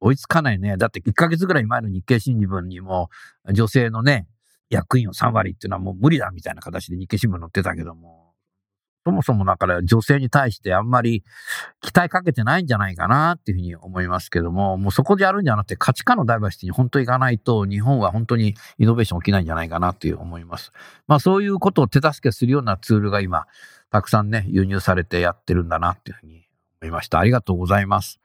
[0.00, 0.76] 追いつかないね。
[0.76, 3.08] だって1ヶ月ぐらい前の日経新聞にも
[3.52, 4.26] 女性のね、
[4.68, 8.25] 役員を3割っていうのはもう無理だみたいな形で日経新聞載ってたけども、
[9.06, 11.22] そもそもだから女性に対してあんまり
[11.80, 20.72] 期待かけてないんじゃないかなっていうふうに思いますけども、もうそこでやるんじゃなくて価値観のダイバーシティに本当に行かないと日本は本当にイノベーション起きないんじゃないかなっていう思います。
[21.06, 23.46] まあそういうことを手助けするようなツールが今
[23.92, 26.48] たくさんね、輸入されてやってるんだなっていうふうに
[26.82, 27.20] 思いました。
[27.20, 28.18] ありがとうございます。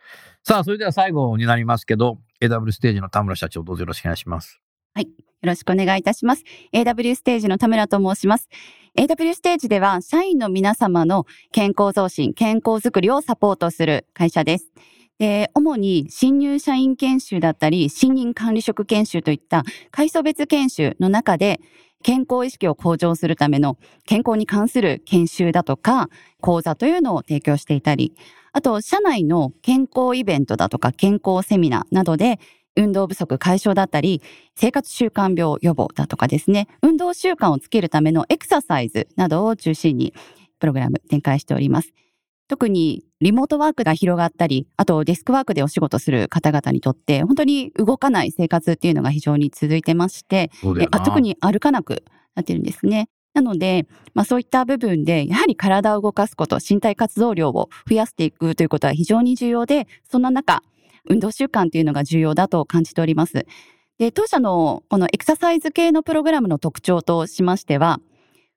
[0.43, 4.59] さあ、それでは最後になりますけど、AW ステージの田村社長どうぞよろしくお願いします。
[4.95, 6.43] はいよろしくお願いいたします。
[6.71, 8.47] AW ステージの田村と申します。
[8.97, 14.71] AW ステージでは、社員の皆様の健康増進、健康づくりをサポートする会社です。
[15.17, 21.59] で、主に新入社員研修だったり、新任管理職研修といった階層別研修の中で、
[22.03, 28.13] 健康意識を向上するための健康に関する研修だとか、講座というのを提供していたり、
[28.53, 32.39] あと、社内の健康イベントだとか健康セミナーなどで、
[32.75, 34.21] 運動不足解消だったり、
[34.55, 40.13] 生活習慣病予防だとかですね、運動習慣をつけるためのエクササイズなどを中心に
[40.59, 41.93] プログラム展開しております。
[42.47, 50.51] 特にリモートワークが広がったり、あとデスクワークでお仕事する方々にとって、本当に動かない生活っていうのが非常に続いてまして、
[51.05, 52.03] 特に歩かなく
[52.35, 53.07] なってるんですね。
[53.33, 60.61] なので、まあそういった部分で、やはり体を動かすこと、身体活動量を増やしていくということは非常に重要で、そんな中、
[61.09, 63.45] 運動習慣というのが重要だと感じております。
[63.97, 67.99] で、当社のこのエクササイズ系のプログラムの特徴としましては、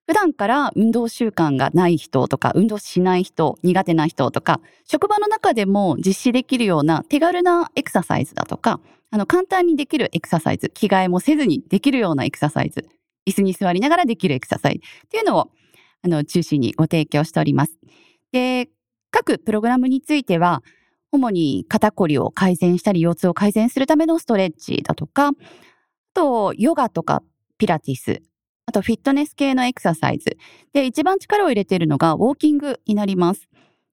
[0.07, 8.81] 普段から運動習慣がない人とか、運動しない人、苦手な人とか、職場の中でも実施できるような手軽なエクササイズだとか、
[9.11, 12.87] あの、簡単にできるエクササイズ、着替えもせずにできるようなエクササイズ、
[13.27, 15.51] 椅子に座りながらできるエクササイズっていうのを、
[16.03, 17.79] あの、中心にご提供しております。
[18.31, 18.69] で、
[19.11, 20.63] 各プログラムについては、
[21.15, 25.33] 主に肩こりを改善したり、腰痛を改善するためのストレッチだとか、あ
[26.13, 27.23] と、ヨガとか
[27.57, 28.23] ピラティス、
[28.67, 30.37] あとフィットネス系のエクササイズ。
[30.73, 33.49] で、一番力を入れているのがウォーキングになります。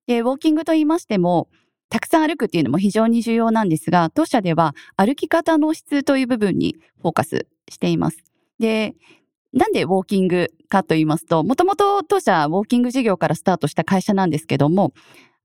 [0.08, 1.48] で、ウォーキングと言いましても、
[1.90, 8.24] たくさん歩くっていうのも非常に重要なんですが、当社では歩き方の質という部分にフォーカスしています。
[8.60, 8.96] で、
[9.54, 14.94] なんでウォーキングかと言いますと、もともと当社ウォーキング事業からスタートした会社なんですけども、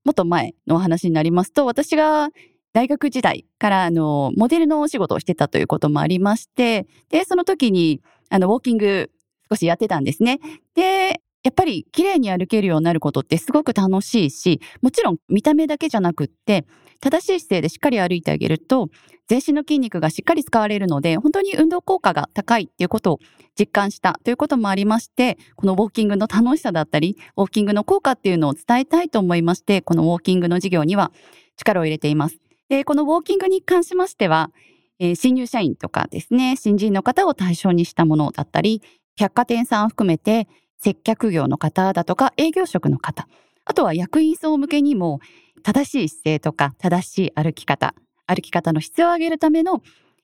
[0.07, 2.29] もっと前のお話になりますと、私が
[2.71, 9.11] 大学時代からあの、モデルのお仕事をしてたということもありまして、で、その時に、あの、ウォーキング
[9.49, 10.39] 少しやってたんですね。
[10.75, 16.65] で、やっぱり綺麗に歩けるようになることってすごく楽しいし、もちろん見た目だけじゃなくって、
[16.99, 18.89] 正しい姿勢でしっかり歩いてあげると、
[19.29, 23.19] 全身の筋肉がしっかり使われるので、本当に運動効果が高いっていうことを
[23.57, 31.13] 実感したということもありまして、このウォーキングの楽しさだったり、ウォーキングの効果っていうのを伝えたいと思いまして、このウォーキングの事業には
[31.55, 32.41] 力を入れています。
[32.67, 34.51] で、このウォーキングに関しましては、
[34.99, 38.81] えー新入社員とかですね、新人の方を対象にしたものだったり、
[39.17, 43.27] 百貨店さんを含めて接客業の方だとか営業職の方、
[43.65, 45.19] あとは役員層向けにも
[45.63, 47.93] 正しい姿勢とか正しい歩き方、
[48.25, 49.81] 歩き方の質を上げるための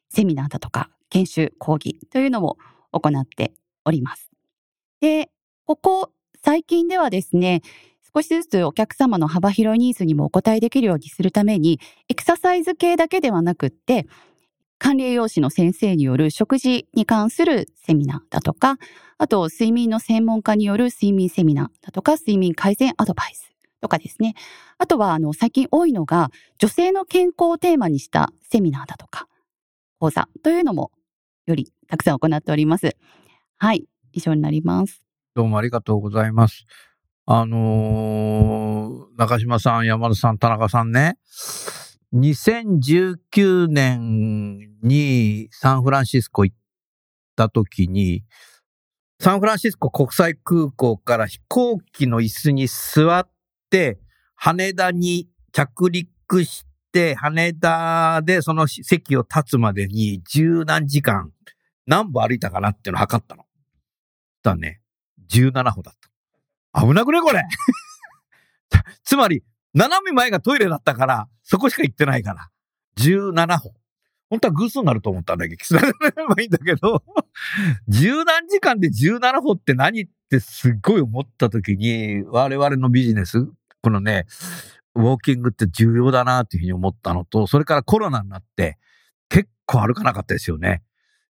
[0.09, 2.57] セミナーだとか研修講義というのも
[2.91, 3.53] 行って
[3.85, 4.29] おります。
[5.01, 5.29] で、
[5.65, 6.11] ここ
[6.43, 7.61] 最近ではですね、
[8.15, 14.07] 少しずつお客様の幅広いニーズにもお答えできるようにするために、エクササイズ系だけではなくって、
[14.83, 18.75] 管理栄養士の先生による食事に関するセミナーだとか、
[19.17, 24.35] あと睡眠の専門家による睡眠セミナーだとか、睡眠改善アドバイスとかですね。
[24.77, 29.29] あとは、あの、最近多いのが、女性の健康をテーマにしたセミナーだとか、
[29.99, 30.91] 講座というのも、
[31.45, 32.97] よりたくさん行っております。
[33.57, 33.85] はい。
[34.11, 35.01] 以上になります。
[35.33, 36.65] どうもありがとうございます。
[37.25, 41.15] あのー中島さん、山田さん、田中さんね、
[42.13, 46.57] 2019年にサンフランシスコ行っ
[47.35, 48.23] た時に、
[49.19, 53.27] サンフランシスコ国際空港から飛行機の椅子に座っ
[53.71, 53.97] て、
[54.35, 61.31] 羽田に着陸して、羽田でその席を立つまでに十何時間、
[61.87, 63.43] 何歩歩いたかなっていうのを測ったの。
[63.43, 63.45] し
[64.43, 64.81] たらね、
[65.29, 65.95] 17歩だっ
[66.73, 66.81] た。
[66.81, 67.43] 危なくねこれ
[69.03, 69.43] つまり、
[69.73, 72.49] 斜め前がトイレだったから、そこしか行ってないから。
[72.97, 73.73] 17歩。
[74.29, 77.03] 本当は偶数になると思ったんだけど、キスればいいんだけど、
[77.87, 83.47] 十何時間で17歩って何ってすっごい思った時に、我々のビジネス、
[83.81, 84.25] このね、
[84.95, 88.77] ウォーキングって重要だなっていうふうに思ったのと、それからコロナになって、
[89.29, 90.83] 結構歩かなかったですよね。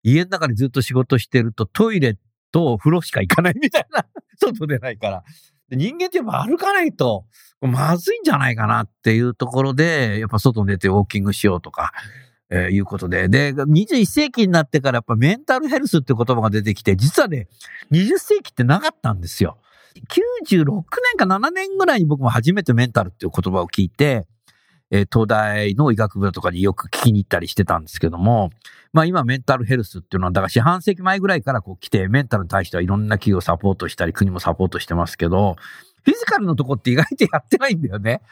[0.03, 2.19] 家の中にずっと仕事してるとトイレ
[2.53, 4.07] と風呂しか行かないみたいな、
[4.39, 5.25] 外出ないから。
[5.71, 7.25] 人間ってやっぱ歩かないと、
[7.61, 11.93] まずいんじゃないかなっていうところで、やっぱ外に出てウォーキングしようとか、
[12.51, 13.29] えーいうことで。
[13.29, 17.49] で、21世紀になってからやっぱメンタルヘルスって言葉が出てきて、実はね、
[17.93, 19.59] 20世紀ってなかったんですよ。
[20.09, 20.83] 96年
[21.17, 24.27] か7年ぐらいに僕も初めてメンタルっていう言葉を聞いて、
[24.91, 28.51] えー東大の医学部とかによく聞きに行ったりしてたんですけども、
[28.93, 35.57] まあ今メンタルヘルスっていうのは、だから四半世紀前ぐらいからこう来て、メンタルに対してはいろんな企業サポートしたり、国もサポートしてますけど、
[36.05, 38.23] フィジカルのとこって意外とやってないんだよね。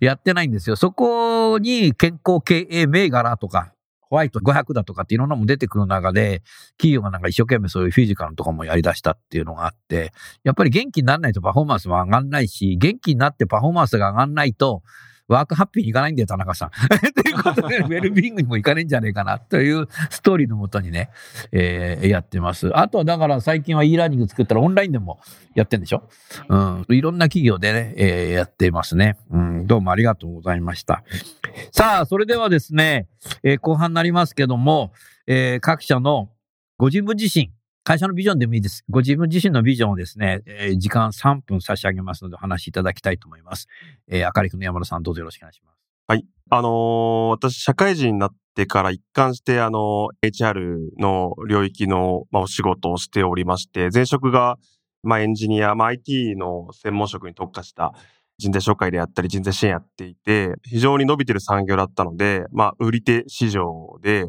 [0.00, 0.76] やってないんですよ。
[0.76, 3.72] そこに健康経営銘柄とか、
[4.02, 6.42] ホワイト500だとかっていろんなのも出てくる中で、
[6.76, 10.12] 企業がなんか一生懸命そういうフィジカルのとかもやり出したっていうのがあって、
[10.44, 14.82] やっぱり元気にならないとパフォーマンスも上がんないし、元気になってパフォーマンスが上がんないと、
[15.26, 16.70] ワークハッピーにいかないんだよ、田中さん。
[17.22, 21.10] ということで、 ウェルビーイングにもいかないんじゃねえかな、というストーリーのもとにね、
[21.52, 22.70] えーやってます。
[22.76, 25.18] あとはだから最近は e ラーニング作ったらオンラインでも
[25.54, 26.02] やってんでしょ？
[26.48, 26.86] うん。
[26.90, 29.16] いろんな企業でね、えーやってますね。
[29.30, 29.66] うん。
[29.66, 31.02] どうもありがとうございました。
[31.72, 33.08] さあ、それではですね、
[33.42, 34.92] えー後半になりますけども、
[35.26, 36.30] えー各社の
[36.76, 37.50] ご自分自身、
[37.84, 38.82] 会社のビジョンでもいいです。
[38.88, 43.68] ご自分自身のビジョンをですね、えー時間3分差し上げますのでお話しいただきたいと思います。
[44.08, 45.78] えー、あかりくんの山田さんどうぞよろしくお願いします。
[46.06, 46.24] はい。
[46.48, 54.56] あのー私、社会人になってから一貫して、あの、HR の領域の、まあ、お仕事をしておりまして、前職が、
[55.02, 57.92] まあ、エンジニア、まあ、IT の専門職に特化した
[58.38, 64.24] 人材紹介であったり、人材支援やっていて、非常に伸びてる産業だったので、まあ、売り手市場で、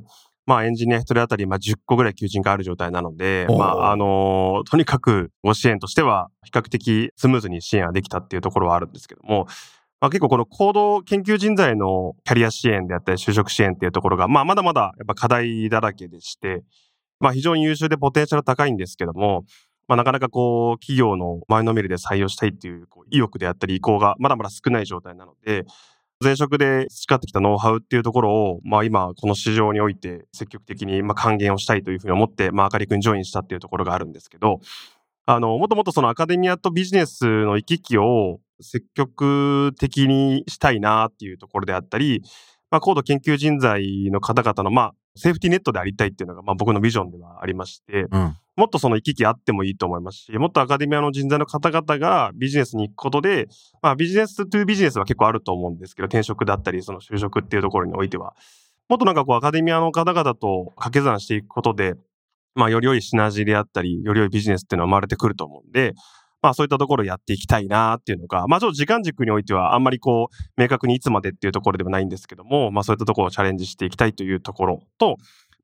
[0.46, 9.48] まあ、エンジニア一人当たり、まあ、10個ぐらい求人がある状態なので、まあ、あのーとにかくご支援としては、比較的スムーズに支援ができたっていうところはあるんですけども、
[10.02, 16.64] まあ、結構この行動研究人材のキャリア支援であったり就職支援っていうところが、まあまだまだやっぱ課題だらけでして、
[17.20, 19.46] まあ非常に優秀でポテンシャル高いんですけども、
[19.88, 25.66] まあなかなかこう企業の前のめりで採用したいっていうこう意欲であったり意向がまだまだ少ない状態なので、
[26.26, 34.60] 前職で培ってきたノウハウっていうところを、まあ今この市場において積極的にまあ還元をしたいというふうに思って、まああかりくんジョインしたっていうところがあるんですけど、
[35.28, 42.22] あの、もともとそのアカデミアとビジネスの行き来を積極的にしたいなっていうところであったり、
[42.72, 48.38] まあ、高度研究人材の方々の、まあ、セーフティネットでありたいっていうのが、まあ、僕のビジョンではありまして、うん。
[48.56, 53.48] もっとその行き来あってもいいと思いますし、もっとアカデミアの人材の方々がビジネスに行くことで、
[53.82, 58.34] まあ、ビジネストゥビジネスは結構あると思うんですけど、転職だったり、その就職っていうところにおいては、
[58.88, 61.96] もっとなんかこう、アカデミアの方々と掛け算していくことで、
[62.54, 65.94] まあ、より良いシナジーであったり、より良いビジネスっていうのは生まれてくると思うんで、
[66.42, 75.18] まあそういったところをやっていきたいなっていうのが、まあちょっと時間軸においてはあんまりこう明確にいつまでっていうところではないんですけども、まあそういったところをチャレンジしていきたいというところと、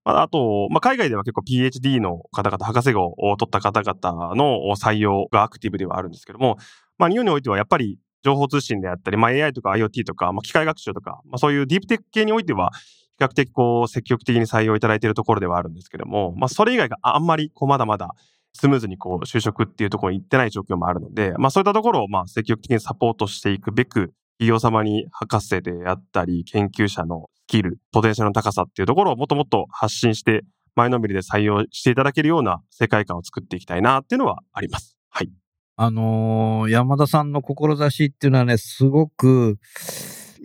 [0.04, 6.58] まあ、あと、まあ、海外では結構 PhD の方々、博士号を取った方々の採用がアクティブではあるんですけども、
[6.98, 12.72] まあ、日本においてはやっぱり情報通信であったり、まあ、AI とか IoT とか、まあ、機械学習とか、まあ、そういうディープテック系においては、
[13.20, 18.16] 比較的こう、積極的に採用いただいているところではあるんですけども、まあ、それ以外があんまりこう、まだまだ
[18.54, 30.44] スムーズにこう、就職っていうところに行ってない状況もあるので、まあ、そういったところをまあ、積極的にサポートしていくべく、企業様に博士であったり、研究者のスキル、ポテンシャルの高さっていうところをもっともっと発信して、
[30.76, 34.98] 前のめりで採用していただけるような世界観を作っていきたいなっていうのはあります。
[35.10, 35.30] はい。
[35.76, 39.58] あのー山田さんの志っていうのはね、すごく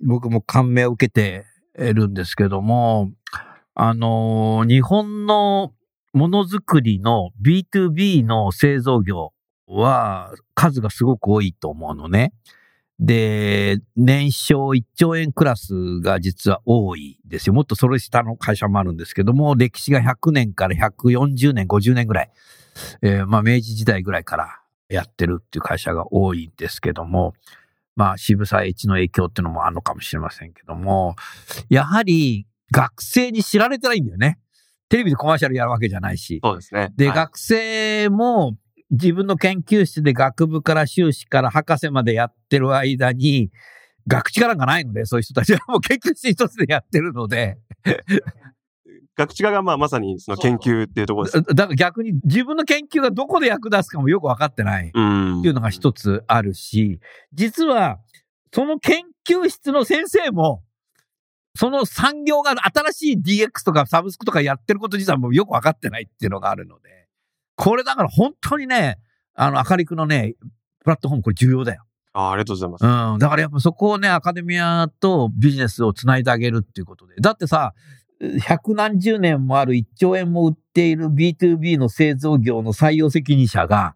[0.04, 1.44] 僕も感銘を受けて
[1.74, 3.12] るんですけども、
[3.74, 5.72] あのー日本の
[6.16, 9.34] ものづくりの B2B の製造業
[9.66, 12.32] は数がすごく多いと思うのね。
[12.98, 17.52] で、年商1兆円クラスが実は多いですよ。
[17.52, 22.30] もっとそれ下の会社もあるんですけども、歴史が100年から140年、50年ぐらい、
[23.02, 27.34] えーまあ明治時代ぐらいからやってるっていう会社が多いんですけども、
[27.94, 31.14] まあ渋沢栄一の影響っていうのもあるのかもしれませんけども、
[31.68, 34.38] やはり学生に知られてないんだよね。
[34.88, 36.40] テレビでコマーシャルやるわけじゃないし。
[36.42, 36.92] そうですね。
[36.96, 38.56] で、はい学生も
[38.90, 43.50] 自分の研究室で学部から修士から博士までやってる間に、
[44.06, 47.58] 学力がないので、そういう人たちはもう研究室一つでやってるので、
[49.16, 51.42] 学知化がまあまさにその研究っていうところです。
[51.42, 54.90] だから逆に自分の研究がどこで役立つかもよくわかってない。
[54.94, 57.00] うんっていうのが一つあるし、
[57.32, 57.98] 実は、
[58.52, 60.62] その研究室の先生も、
[61.56, 67.08] その産業が新しい DX とかサブスクとかやってること自体もよくわかってないっていうのがあるので、
[67.56, 68.98] これだから本当にね、
[69.34, 70.34] あの、明るくのね、
[70.84, 71.84] プラットフォームこれ重要だよ。
[72.12, 72.84] あありがとうございます。
[72.84, 73.18] うん。
[73.18, 77.16] だからやっぱそこをね、アカデミアとビジネスをつないであげるっていうことで。
[77.20, 77.74] だってさ、
[78.40, 83.94] 百何十年もある1兆円も売っている B2B の製造業の採用責任者が、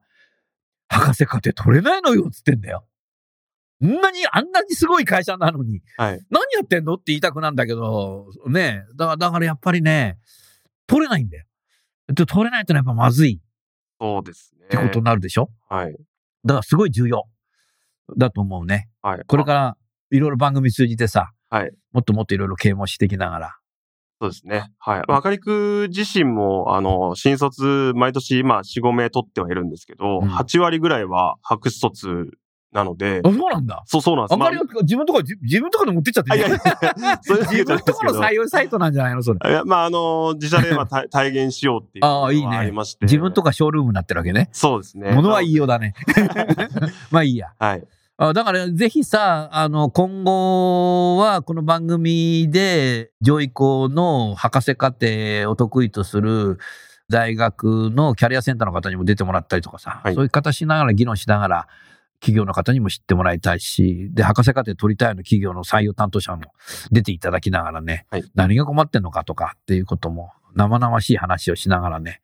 [0.88, 2.84] 博士課程取れないのよっつってんだよ。
[3.86, 6.20] んなに、あんなにすごい会社なのに、はい。
[6.30, 10.18] 何やってんのって言いたくなんだけど、ねだから、だからやっぱりね、
[10.86, 11.44] 取れないんだよ。
[12.08, 13.40] で取れないとやっぱまずい
[14.00, 14.66] そうですね。
[14.66, 15.92] ってことになるでしょ、はい。
[16.44, 17.26] だからすごい重要
[18.16, 18.88] だと思うね。
[19.02, 19.20] はい。
[19.26, 19.76] これから
[20.10, 21.72] いろいろ番組通じてさ、はい。
[21.92, 23.56] もっともっといろいろ啓蒙していきながら。
[24.20, 24.70] そうですね。
[24.78, 25.02] はい。
[25.08, 32.30] まあ、明るく自身も、あの、新卒、毎年、まあ、4、5名取ってはいるんですけど、うん8割ぐらいは白卒
[32.72, 33.82] なのであ、、そうなんだ。
[33.86, 34.32] そう、そうなんです。
[34.32, 37.64] あんまり自分とか、自自分とかで持ってっちゃってあ、いやいや、いうわけ自。
[37.64, 39.38] 分とこの採用サイトなんじゃないのそれ。
[39.50, 43.06] いや、まあ、あの、自社でまあ 体体現しようっていうのああいいねがありまして。
[43.06, 44.48] 自分とかショールームになってるわけね。
[44.52, 45.10] そうですね。
[45.12, 45.94] 物はいいようだね。
[47.10, 47.52] まあいいや。
[47.58, 47.84] はい。
[48.18, 56.58] あだから、ぜひさ、あの、今後は、この番組で、上位校の博士課程を得意とする
[57.08, 61.68] 大学のキャリアセンターの方にも出てもらったりとかさ、はいそういう形しながら議論しながら、
[62.20, 66.42] 企業の方にも知ってもらいたいし、で、博士課程取りたいの企業の採用担当者も
[66.92, 72.20] 出ていただきながらね、はい何が困ってんのかとかっていうことも生々しい話をしながらね、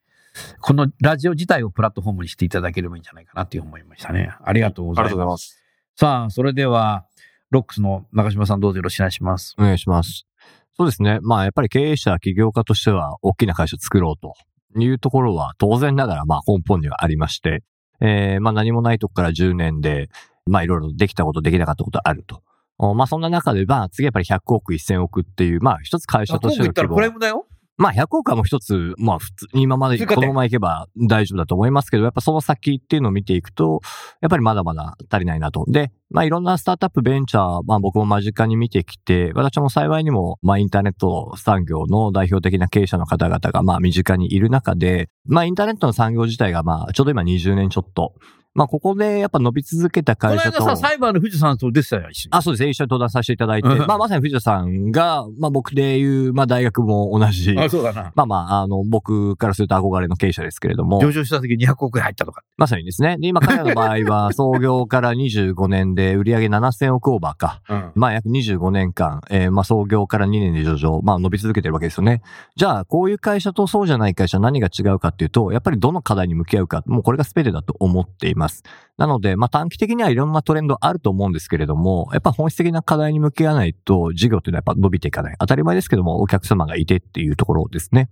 [0.61, 4.31] このラジオ自体をプラットフォームにしていただければいいんじゃないかなっていう思いましたね。
[4.43, 5.31] ありがとうごありがとうございざいま。
[5.31, 5.63] ますす。
[5.95, 7.05] さあ、それでは、
[7.49, 9.55] ロックスの中島さんどうぞよろしくお願いします。
[9.57, 10.27] お願いします。
[10.75, 11.19] そうですね。
[11.21, 14.35] まあやっぱり経営者、起業家としては大きな会社を作ろうと
[14.79, 17.63] いうところは当然ながらまあ根本にはありまして、
[18.01, 20.09] えーまあ何もないとこから10年で、
[20.45, 22.41] まあいろいろできたことできなかったことあると。
[22.77, 27.01] おまあそんな中で、まあ次やっぱり100億1000億っていう、まあ一つ会社としての規模言ったらプ。
[27.01, 27.47] ライムだよ。
[27.77, 33.81] まあ100億はもう一つ、まあ普通に今までこのままいけば大丈夫だと思いますけど、やっぱその先っていうのを見ていくと、
[34.19, 35.63] やっぱりまだまだ足りないなと。
[35.67, 48.15] で、まあいろんなスタートアップ、ベンチャー、まあ僕も間近に見てきて、私も幸いにも、まあインターネット産業の代表的な経営者の方々がまあ身近にいる中で、まあインターネットの産業自体がまあちょうど今20年ちょっと。
[48.57, 50.65] まあここでやっぱ伸び続けたこの会社と。
[50.65, 52.31] 間さ、サイバーの富士山と出てたよ、一緒に。
[52.31, 52.69] あ、そうですね。
[52.71, 57.55] 一緒に登壇させていただいて、うんまあまさに藤田さんが、まあ僕でいう、まあ大学も同じ。
[57.55, 58.11] あ、そうだな。
[58.15, 62.41] まあまあ、あの、僕からすると憧れの経営者ですけれども、上場した時200億円入ったとか。
[62.57, 63.17] まさにですね。
[63.19, 67.61] で、今彼らの場合は、 創業から25年で売上7000億オーバーか。
[67.69, 67.91] うん。
[67.93, 72.23] まあ約25年間、えーまあ創業から2年で上場、まあ伸び続けてるわけですよね。
[72.55, 78.63] じゃあ、こういう会社とそうじゃない会社何が違うかっていうと、やっぱりどの課題に向き合うか、もうこれが全てだと思っていまます。
[78.97, 85.35] なので、まあ短期的にはいろんなトレンドあると思うんですけれども、やっぱ本質的な課題に向き合わないと事業っていうのはやっぱ伸びていかない。
[85.39, 88.09] 当たり前ですけども、お客様がいてっていうところですね。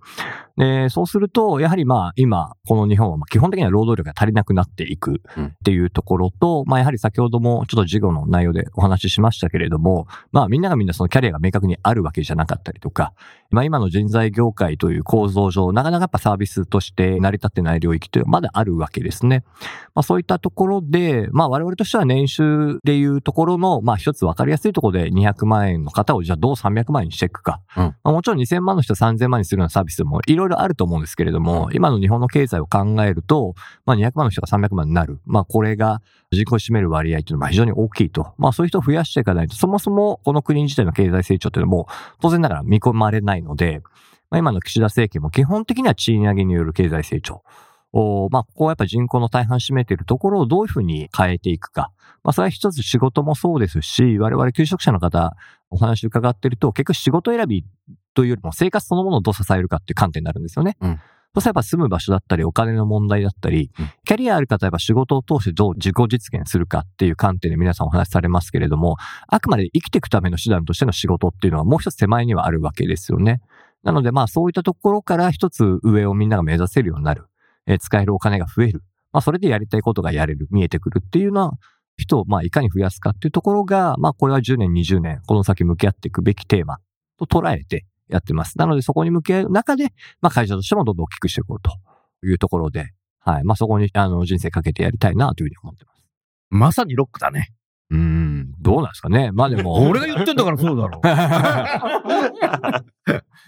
[0.57, 13.13] で、そうすると、やはりまあ今、この日本はまあ基本的には労働力が足りなくなっていくっていうところと、まあやはり先ほどもちょっと事業の内容でお話ししましたけれども、まあみんながみんなそのキャリアが明確にあるわけじゃなかったりとか、
[13.49, 19.43] まあ今の人材業界という構造上、なかなかやっぱサービスとして成り立ってない領域というのはまだあるわけですね。
[19.95, 27.61] まあそういったところで、まあ我々としては年収でいうところの、まあ一つ分かりやすいところで200万円の方をじゃあどう300万円にしていくか。
[27.77, 33.53] うんまあもちろん2000万の人3000万にするようなサービスもいろいろあると思うんですけれども、今の日本の経済を考えると、
[33.85, 35.19] まあ200万の人が300万になる。
[35.25, 36.01] まあこれが
[36.31, 38.33] 人口を占める割合というのは非常に大きいと。
[38.37, 41.87] まあそういう人を増やしていかないと、そもそもこの国自体の経済成長というのも
[42.21, 43.81] 当然ながら見込まれないので、
[44.29, 47.43] まあ今の岸田政権も基本的には賃上げによる経済成長。
[47.97, 51.91] おまあ、ここはやっぱ人口の大半占めているところをどういうふうに変えていくか。
[52.25, 55.37] まあ、それは一つ仕事もそうですし、我々求職者の方、
[55.69, 57.63] お話伺ってると、結局仕事選び
[58.13, 60.75] というよりも生活そのものをどう支えるかっていう観点になるんですよね。
[60.81, 60.99] うん
[61.35, 68.95] そしたらやっぱ住む場所だったり、お金の問題だったり、うんキャリアある方はやっぱ仕事を通してどう自己実現するかっていう観点で皆さんお話しされますけれども、
[69.27, 73.41] あくまで生きていくための手段としての仕事っていうのはもう一つ手前にはあるわけですよね。
[73.83, 77.25] なのでまあそういったところから一つ上をみんなが目指せるようになる。
[77.67, 78.83] え使えるお金が増える。
[79.11, 81.51] まあそれでやりたいことがやれる、見えてくるっていうような
[81.97, 86.77] 人をまあいかに増やすかっていうところが、まあこれは10年、20年、この先向き合っていくべきテーマ
[87.17, 88.57] と捉えてやってます。
[88.57, 91.71] なのでそこに向き合う中で、まあ会社としてもどんどん大きくしていこうと
[92.27, 93.43] いうところで、はい。
[93.43, 96.05] まあそこにあの人生かけてやりたいなというふうに思ってます。
[96.49, 97.53] まさにロックだね。
[97.91, 99.31] うーん、どうなんですかね。
[99.31, 99.75] まあでも。
[99.87, 101.07] 俺が言ってんだからそうだろう。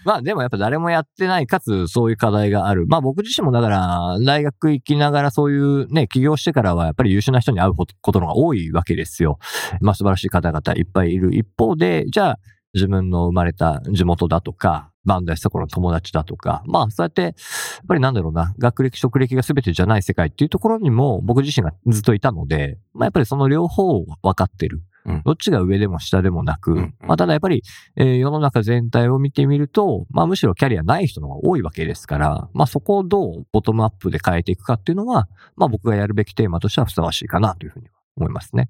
[0.04, 2.86] まあでもやっぱ誰もやってない、かつそういう課題がある。
[2.86, 9.38] まあ僕自身もだから、大学行きながらそういうね、起業してからはやっぱり優秀な人に会うことのが多いわけですよ。
[9.80, 12.38] まあ素晴らしい方々いっぱいいる一方で、じゃあ
[12.74, 17.32] 自分の生まれた地元だとか、バンドやした頃の友達だとか、まあそうやって、やっ
[17.88, 24.82] ぱりなんだろうな、学歴、職歴が全てじゃない世界っていうところにも僕自身がずっといたので、まあやっぱりその両方を分かってる。
[25.06, 27.62] うんどっちが上でも下でもなく、うんうんまあただやっぱり、
[27.96, 38.68] えー世の中全体を見てみると、まあむしろキャリアない人の方が多いわけですから、まあそこをどうボトムアップで変えていくかっていうのは、まあ僕がやるべきテーマとしてはふさわしいかなというふうには思いますね。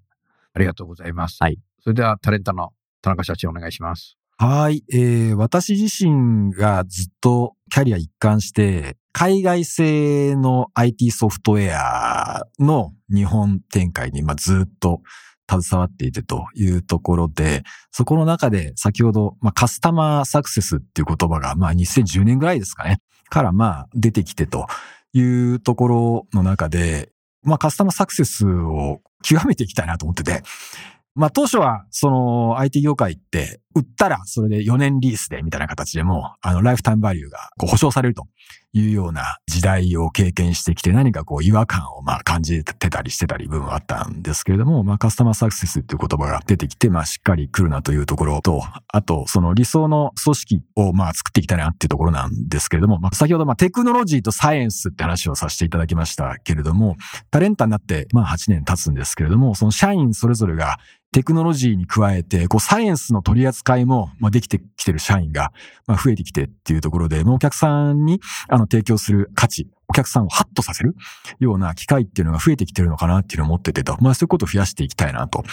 [0.55, 1.39] ありがとうございます。
[1.41, 1.59] はい。
[1.81, 2.71] それではタレントの
[3.03, 4.18] 田中社長お願いします。
[4.41, 15.01] はい、えー、私自身がずっとキャリア一貫して、海外製の IT ソフトウェアの日本展開に、まあ、ずっと
[15.51, 24.69] 携わっていてというところで、そこの中で先ほど、まあ、カスタマーサクセスっていう言葉が、まあ、2010年ぐらいですかね、からまあ、出てきてと
[25.15, 25.21] い
[25.53, 27.11] うところの中で、
[27.43, 30.45] まあ、カスタマーサクセスを極めていきたいなと思ってて、
[31.19, 38.29] まあ当初は、その IT 業界って、売ったらそれで4年リースでみたいな形でも、あの、ライフタイムバリューがこう保証されると。
[38.73, 56.97] いうような時代を経験してきて何かこう違和感をまあ感じてたりしてたり部分はあったんですけれども、まあカスタマーサクセスっていう言葉が出てきて、まあしっかり来るなというところと、あとその理想の組織をまあ作っていきたいなっていうところなんですけれども、まあ先ほどまあテクノロジーとサイエンスって話をさせていただきましたけれども、
[57.31, 60.79] タレンタになってまあ8年経つんですけれども、その社員それぞれが
[61.11, 65.53] テクノロジーに加えて、こう、サイエンスの取り扱いも、まあ、できてきてる社員が、
[65.87, 68.21] まあ、増えてきてっていうところで、もうお客さんに、
[68.59, 70.97] あの、提供する価値、お客さんをハッとさせる
[71.39, 75.45] ような機会っていうのが増えてきてるのかなっていうのを思っててと、まあ、そういうことを増やしていきたいなと。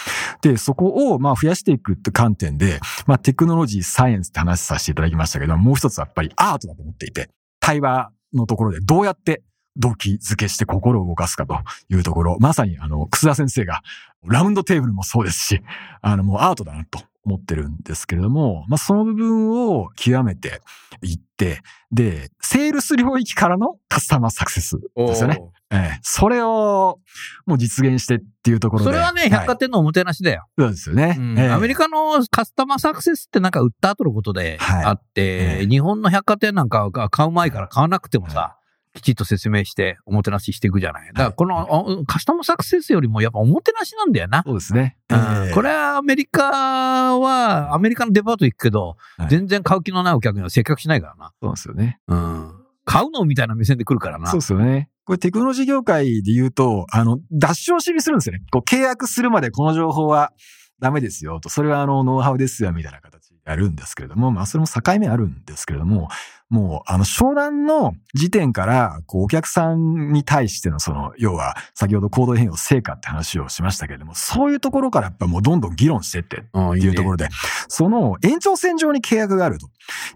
[0.41, 7.29] で、そこを、まあ、増やしていくって観点で、まあ、テクノロジー、サイエンスって話させていただきましたけど、もう一つはやっぱりアートだと思っていて、
[7.59, 9.43] 対話のところでどうやって
[9.77, 11.57] 動機づけして心を動かすかと
[11.89, 13.81] いうところ、まさにあの、楠田先生が、
[14.23, 15.61] ラウンドテーブルもそうですし、
[16.01, 20.61] あの、もうアートだなと思ってるんですけれども、まあ、その部分を極めて
[21.01, 21.61] いって、
[21.91, 25.39] で、セールス領域からのカスタマーサクセスですよね。
[25.71, 26.99] ええ、それを
[27.47, 28.85] もう実現してっていうところで。
[28.85, 30.45] それはね、い百貨店のおもてなしだよ。
[30.57, 31.15] そうですよね。
[31.17, 38.57] うんええアメリカのカスタマーサクセスってなんか売った後のことではいあって、ええ日本の百貨店なんかが買う前から買わなくてもさ、
[38.95, 41.07] きちっと説明しておもてなししていくじゃない。
[41.07, 44.41] だからこのおカスタマーサクセスよりもやっぱおもてなしなんだよな。
[44.45, 44.97] そうですね。
[45.09, 51.99] うんええこれはアメリカは、アメリカのデパート行くけど、はい全然買う気のないお客には接客しないからそうですよね。
[52.07, 52.15] な。
[52.15, 52.65] うん。
[52.85, 54.27] 買うのみたいな目線で来るからな。
[54.27, 54.89] そうですよね。
[55.05, 58.43] これテクノロジー業界で言うと、あの、出し惜しみするんですよね。
[58.51, 60.31] こう契約するまでこの情報は
[60.79, 66.09] ダメですよと、それはあの、ノウハウですよみたいな形でやるんですけれども、まあそれも境目あるんですけれども、
[66.49, 77.29] もう、あの、商談の時点から、こう、お客さんに対しての、その、要は、先ほど行動変容成果って話をしましたけれども、そういうところからやっぱもうどんどん議論してってうんっていうところで、
[77.67, 79.69] その延長線上に契約があると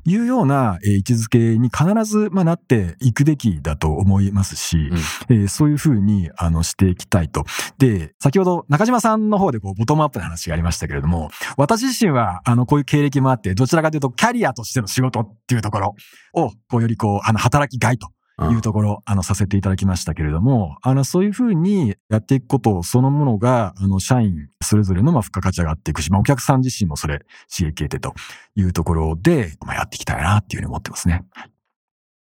[0.06, 4.90] いうような、えー位置づけに必ず、まあ、なっていくべきだと思いますし、
[5.30, 7.46] えーそういうふうに、あの、していきたいと。
[7.78, 15.96] で、先ほど中島さんの方でこう、ボトムアップの話がありましたけれども、私自身は、あの、こういう経歴もあって、どちらかというと、キャリアとしての仕事っていうところ
[16.34, 18.10] を、こう、よりこう、あの、働きがいと。
[18.42, 27.20] いうところ、あの、させていただきましたけれども、あの、そういうふうにやっていくことそのものが、あの、社員それぞれの、まあ、付加価値が上がっていくし、まあ、お客さん自身もそれ
[27.54, 28.14] 刺激得てと
[28.56, 31.26] いうところで、まあ、やっていきたいなっていうふうに思ってますね。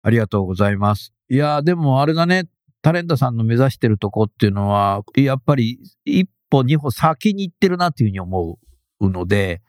[0.02, 1.12] ありがとうございます。
[1.28, 2.48] いやー、でもあれだね、
[2.82, 8.58] タレントさんの目指してるとこっていうのは、やっぱり一歩二歩先に行ってるなっていうふうに思
[9.00, 9.62] うので、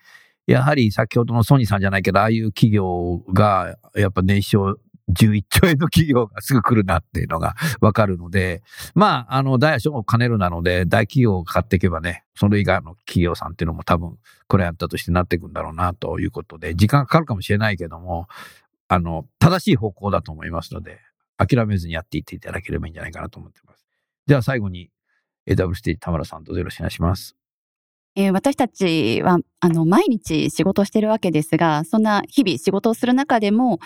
[0.47, 4.77] やはり先ほどのソニーさんじゃないけど、ああいう企業が、やっぱ年商
[5.11, 8.63] 11兆円の企業がすぐ来るなっていうのがわかるので、
[8.95, 14.17] まあ、あの、大小も兼ねるなので、大企業を買っていけばね、それ以外の企業さんっていうのも多分、
[14.47, 18.27] クライアントとしてなっていくんだろうなということで、時間かかるかもしれないけども、
[18.87, 20.99] あの、正しい方向だと思いますので、
[21.37, 23.85] 諦めずにやっていっていただければいいんじゃないかなと思ってます。
[24.27, 24.89] じゃあ最後に、
[25.47, 27.42] AW ステージ田村さんどうぞよろしくお願いします。
[28.15, 33.79] えー私たちは、あの、毎日仕事してるわけですが、そんな日々仕事をする中でも、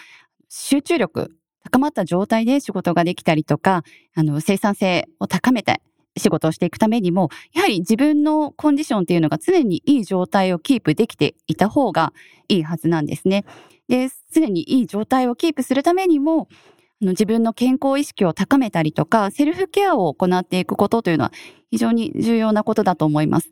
[0.49, 1.31] 集中力、
[1.63, 3.83] 高まった状態で仕事ができたりとか、
[4.15, 5.81] あの、生産性を高めて
[6.17, 12.13] 仕事をしていくためにも、やはり自分のコンディションっていうのが常にいい状態をキープできていた方が
[12.49, 13.45] いいはずなんですね。
[13.87, 16.49] で、常にいい状態をキープするためにも、
[16.99, 21.31] 自分の健康意識を高めたりとか、セルフケアを行っていくことというのは
[21.71, 23.51] 非常に重要なことだと思います。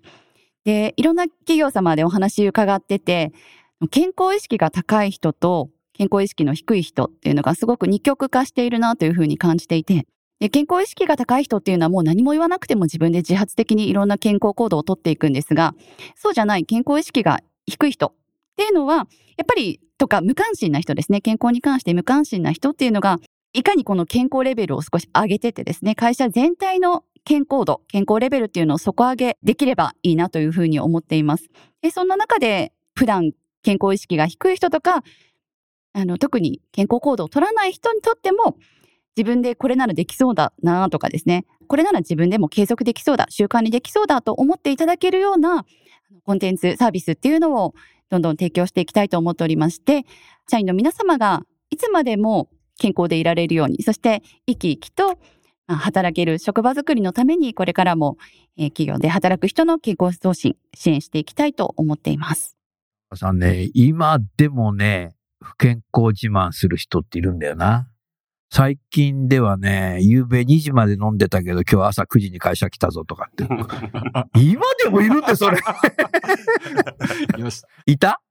[0.66, 3.32] で、いろんな企業様でお話伺ってて、
[3.92, 10.08] 健康意識が高い人と健康意識の低い人っていうのがすごく二極化しているなというふうに感じていて、
[10.40, 15.76] で健康意識が高い人っていうのはもう何も言わなくても自分で自発的にいろんな健康行動をとっていくんですが、
[16.16, 18.14] そうじゃない健康意識が低い人っ
[18.58, 19.08] ていうのは、
[19.38, 21.22] やっぱり、とか無関心な人ですね。
[21.22, 23.20] 健康に関して無関心な人っていうのが、
[23.54, 31.50] いかにこの健康レベルを少し上げててですね、会社全体の健康度、健康レベルっていうのを底上げできればいいなというふうに思っています。
[31.82, 33.32] でそんな中で、普段
[33.64, 35.04] 健康意識が低い人とか、
[35.94, 38.58] あの、特に健康行動を取らない人にとっても、
[39.18, 45.66] 自分でこれならできそうだなとかですね、これなら自分でも継続できそうだ、習慣にできそうだと思っていただけるような
[46.26, 47.74] コンテンツ、サービスっていうのを
[48.10, 50.06] どんどん提供していきたいと思っておりまして、
[50.50, 55.18] 社員の皆様がいつまでも健康でいられるように、そして生き生きと
[55.68, 58.18] 働ける職場づくりのためにこれからも
[58.58, 62.58] えー企業で働く人の健康増進、支援していきたいと思っています。
[63.16, 67.88] さんね、今でもね、不健康自慢する人っているんだよな。
[68.52, 73.44] 最近ではね、夕べ2時まで飲んでたけど、今日朝9時に会社来たぞとかって。
[74.40, 75.58] 今でもいるんで、それ。
[77.38, 77.68] いました。
[77.86, 78.22] いた？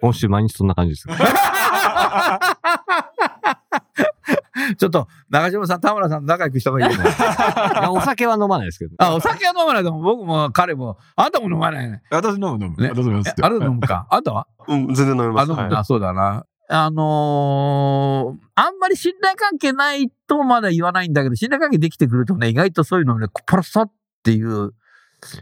[0.00, 1.08] 今週毎日そんな感じです。
[4.78, 7.10] ちょっと、中島さん、田村さんと仲良くした方がいいよね。
[7.90, 8.94] お酒は飲まないですけど。
[8.98, 12.02] あ、お酒は飲まないでも、僕も彼も、あんたも飲まないね。
[12.10, 12.82] 私飲む飲む。
[12.82, 14.06] ね私飲みますえあなた飲むか？
[14.10, 14.46] あんたは？
[14.68, 15.52] うん、全然飲めまあ、す。
[15.52, 16.46] はい飲むな、そうだな。
[16.68, 23.92] あのーあんまり信頼関係ないとまだ言わないんだけど、信頼関係できてくるとね、意外とそういうのね、パラサっ
[24.24, 24.72] ていう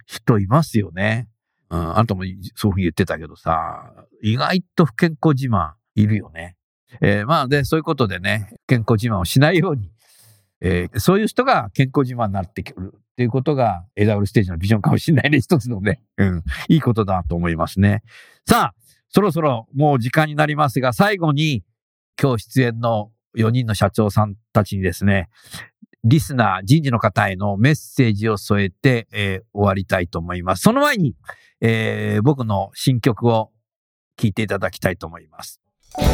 [0.06, 1.28] 人いますよね。
[1.70, 2.24] うん、あんたも
[2.56, 3.92] そういうふうに言ってたけどさ、
[4.22, 6.56] 意外と不健康自慢いるよね。
[7.00, 9.90] えーまあで、そういうことでね、健康自慢をしないように、
[10.60, 16.00] えーそういう人が健康自慢になってくるっていうことが AW ステージのビジョンかもしれないね、一つのね。
[16.16, 18.02] うん、いいことだと思いますね。
[18.48, 18.74] さあ、
[19.08, 21.62] そろそろもう時間になりますが、最後に
[22.20, 25.28] 今日出演の4人の社長さんたちにですね、
[26.04, 30.62] リスナー、人事の方へのメッセージを添えて、えー終わりたいと思います。
[30.62, 31.14] その前に、
[31.60, 33.50] えー僕の新曲を
[34.16, 35.60] 聴いていただきたいと思います。
[35.96, 36.04] 身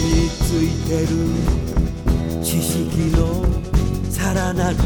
[0.00, 1.08] についてる
[2.42, 2.80] 知識
[3.16, 3.44] の
[4.10, 4.76] さらなる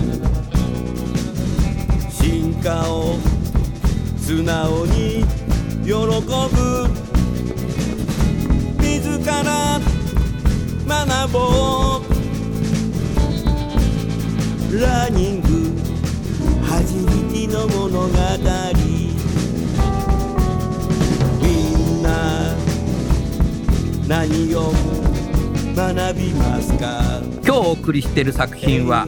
[2.11, 3.17] 進化を
[4.17, 5.25] 素直に
[5.85, 6.91] 喜ぶ。
[8.81, 9.81] 自ら
[10.93, 11.38] 学ぼ
[14.70, 15.49] うラーニング
[16.66, 18.14] 初リティの物語。
[21.40, 21.49] み
[21.99, 22.09] んな
[24.07, 24.72] 何を
[25.74, 27.22] 学びますか？
[27.45, 29.07] 今日お送りしている作品は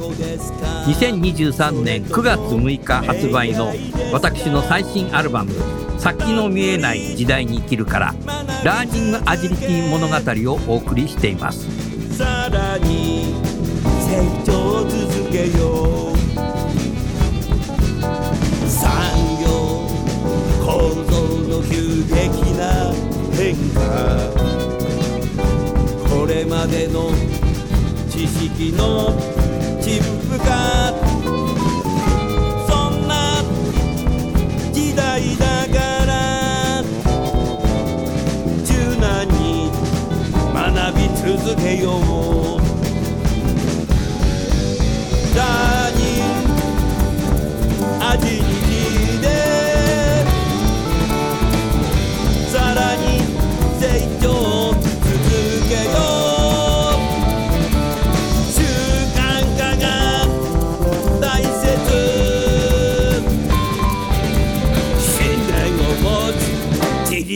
[0.87, 3.73] 2023年9月6日発売の
[4.13, 5.53] 私の最新アルバム
[6.01, 8.15] 「先の見えない時代に生きる」から
[8.65, 10.15] 「ラーニングアジリティ物語」
[10.53, 11.69] をお送りしています。
[11.69, 11.74] さ
[12.75, 13.35] らに
[14.01, 16.15] 成長を続けよう。
[18.69, 18.83] 産
[19.41, 19.47] 業
[20.65, 20.67] 構
[21.09, 21.13] 造
[21.49, 21.73] の急
[22.05, 22.13] 激
[22.59, 22.63] な
[23.33, 23.79] 変化。
[26.09, 27.11] これまでの
[28.11, 29.13] 知識の
[29.81, 30.93] 陳腐化。
[32.67, 33.43] そんな
[34.73, 36.13] 時代だから。
[38.65, 39.71] 柔軟に
[40.53, 41.01] 学び
[41.39, 41.99] 続けよ
[42.31, 42.34] う。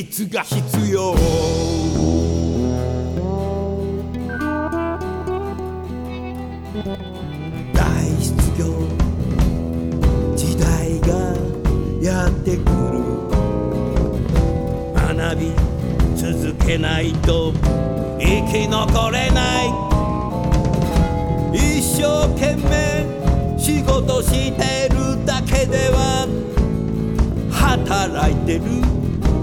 [0.05, 0.43] つが。
[0.43, 1.15] 必要
[7.73, 7.81] 大
[8.21, 8.65] 失業
[10.37, 11.35] 時代が
[12.03, 12.99] やってくる。
[14.95, 15.53] 学び
[16.17, 17.53] 続けないと
[18.21, 19.69] 生き残れない。
[21.53, 23.07] 一生懸命
[23.59, 26.27] 仕事してるだけでは
[27.51, 28.98] 働いてる。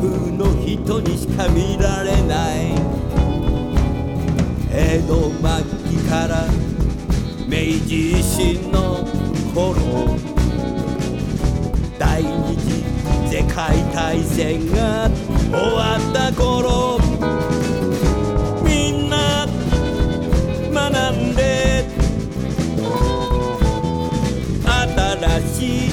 [0.05, 2.75] 風の人にしか見られない。
[4.71, 5.39] 江戸末
[5.89, 6.45] 期から
[7.47, 9.07] 明治維新の
[9.53, 10.17] 頃
[11.97, 12.83] 第二次
[13.33, 13.55] 世界
[13.93, 15.09] 大戦が
[15.49, 16.99] 終わった頃
[18.63, 19.47] みんな
[20.73, 21.85] 学んで
[24.65, 25.89] 新しい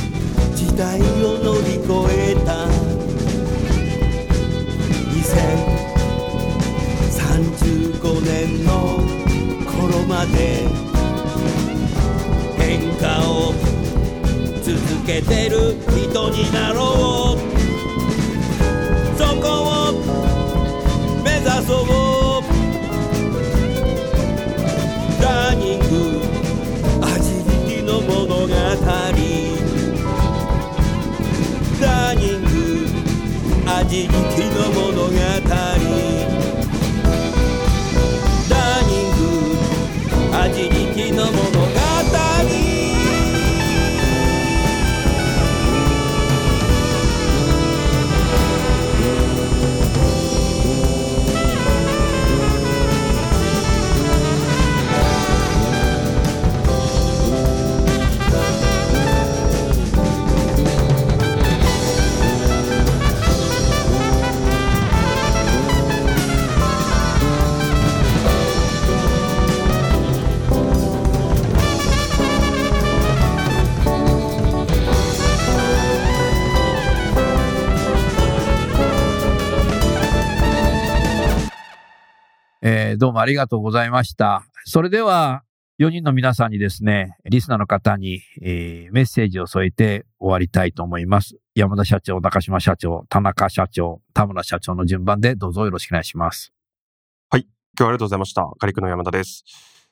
[0.57, 0.99] 時代
[10.27, 10.67] で
[12.59, 13.55] 変化を
[14.63, 15.77] 続けてる。
[16.13, 17.39] 人になろう。
[19.17, 19.49] そこ
[19.91, 19.93] を
[21.25, 21.87] 目指そう。
[25.23, 25.87] ラーニング
[27.03, 28.53] アジリティの物語。
[31.81, 32.47] ラーニング
[33.71, 34.61] アジリティの
[34.93, 35.42] 物語。
[82.65, 84.45] えーどうもありがとうございました。
[84.65, 85.43] それでは、
[85.81, 91.39] 4人の皆さんにですね、リスナーの方に、えーメッセージを添えて終わりたいと思います。
[91.57, 96.53] 山田社長、中島社長、田中社長、田村社長の順番でどうぞよろしくお願いします。
[97.31, 98.49] はい今日はありがとうございました。
[98.61, 99.45] カリクの山田です。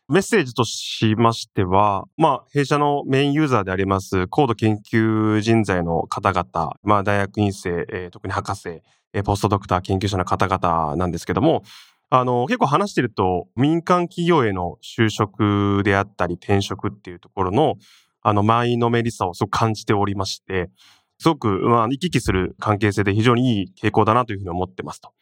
[0.09, 8.69] メッセージとしましては、まあ、弊社のメインユーザーであります、高度研究人材の方々、まあ、大学院生、えー特に博士、
[9.13, 11.65] えーポストドクター研究者の方々なんですけども、
[12.13, 17.77] あの、結構話してると、民間企業への就職であったり、転職っていうところの、
[18.23, 20.71] あの、前のめりさをすごく感じておりまして、
[21.21, 25.13] すごく、まあ、行き来する関係性で非常にいい傾向だなというふうに思ってますと。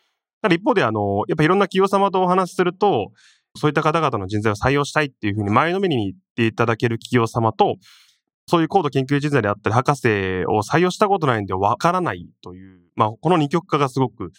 [0.41, 3.13] ただ一方で、あの、やっぱいろんな企業様とお話しすると、
[3.55, 7.77] そういった方々の人材を採用したいっていうふうに前のめりに言っていただける企業様と、
[8.49, 10.09] そういう高度研究人材であったり、博士
[10.47, 14.33] を採用したことないんでわからないという、まあ、この二極化がすごく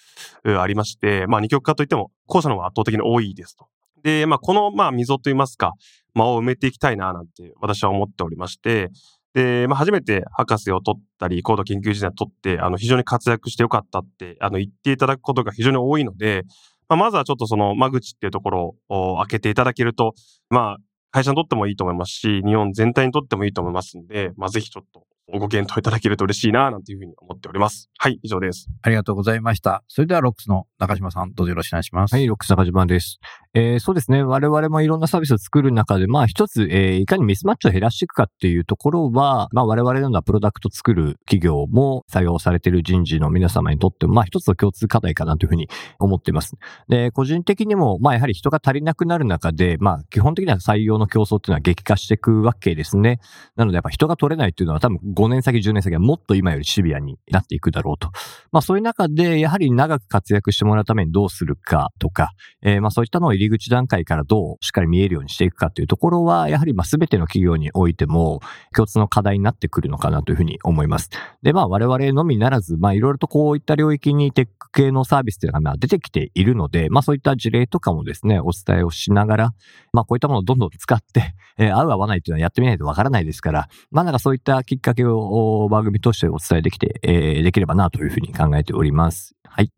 [0.44, 3.68] ありまして、まあ、二極化といっても、後者の方が圧倒的に多いですと。
[4.04, 5.74] で、まあ、この、まあ、溝といいますか、
[6.16, 8.90] 間を埋めていきたいな、なんて私は思っておりまして、
[9.34, 16.46] で、まあ、初めて博士を取ったり、高度研究人材を取って、あの、非常に活躍してよかったって、あの、言っていただくことが非常に多いので、
[16.88, 20.16] まあ、まずはちょっとその間口っていうところを開けていただけると、
[20.50, 20.78] まあ、
[21.12, 25.06] 会社にとってもいいと思いますし、日本全体にとってもいいと思いますんで、まあ、ぜひちょっと
[25.38, 27.90] ご検討いただけると嬉しいな、なんていうふうに思っております。
[27.98, 28.68] はい、以上です。
[28.82, 29.84] ありがとうございました。
[29.88, 32.16] それでは、ロックスの中島さん、どうぞよろしくお願いします。
[32.16, 33.20] はい、ロックス中島です。
[33.54, 34.24] えーそうですね。
[34.24, 45.68] 我々もいろんなサービスを作る中で、まあ一つ、えーいかにミスマッチを減らしていくかっていうところは、まあ我々のようなプロダクト作る企業も採用されている人事の皆様にとっても、まあ一つの共通課題かなというふうに
[45.98, 46.58] 思っています。
[46.88, 53.20] で、個人的にも、まあやはり人が足りなくなる中で、まあ基本的には採用の競争っていうのは激化していくわけですね。
[53.56, 58.10] なのでやっぱ人が取れないっていうのは多分5年先、10年先はもっと今よりシビアになっていくだろうと。
[58.54, 68.40] まあそういう中で、やはり長く活躍してもらうためにどうするかとか、えーまあそういったのを入り口段階からどうしっかり見えるようにしていくかというところは、やはりまあ全ての企業においても
[68.74, 71.10] 共通の課題になってくるのかなというふうに思います。
[71.44, 79.54] で、まあ我々のみならず、まあいろいろとこういった領域にテック系のサービスというのが出てきているので、まあそういった事例とかもですね、お伝えをしながら、
[79.92, 89.36] まあこういったものをどんどん使って、えー合う合わないというのはやってみないとわからないですから、まあなんかそういったきっかけをを番組としてお伝えできて、えーできればなというふうに考えております。
[89.44, 89.72] はい。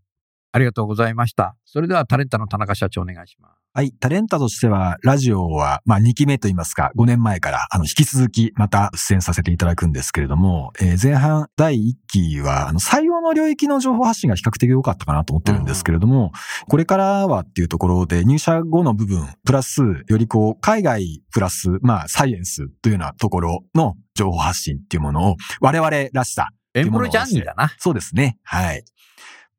[0.51, 1.55] ありがとうございました。
[1.65, 3.61] それでは、タレンタの田中社長、お願いします。
[3.74, 3.93] はい。
[3.93, 16.34] タレンタとしては、ラジオは、まあ、2期目といいますか、5年前から、あの、引き続き、また出演させていただくんですけれども、えー前半、第1期は、あの、採用の領域の情報発信が比較的良かったかなと思ってるんですけれども、
[16.67, 27.74] これからはっていうところで、入社後の部分、プラス、よりこう、海外プラス、まあ、サイエンスというようなところの情報発信っていうものを、我々らしさ、エンプロイジャーニーだな。
[27.78, 28.38] そうですね。
[28.43, 28.84] はい。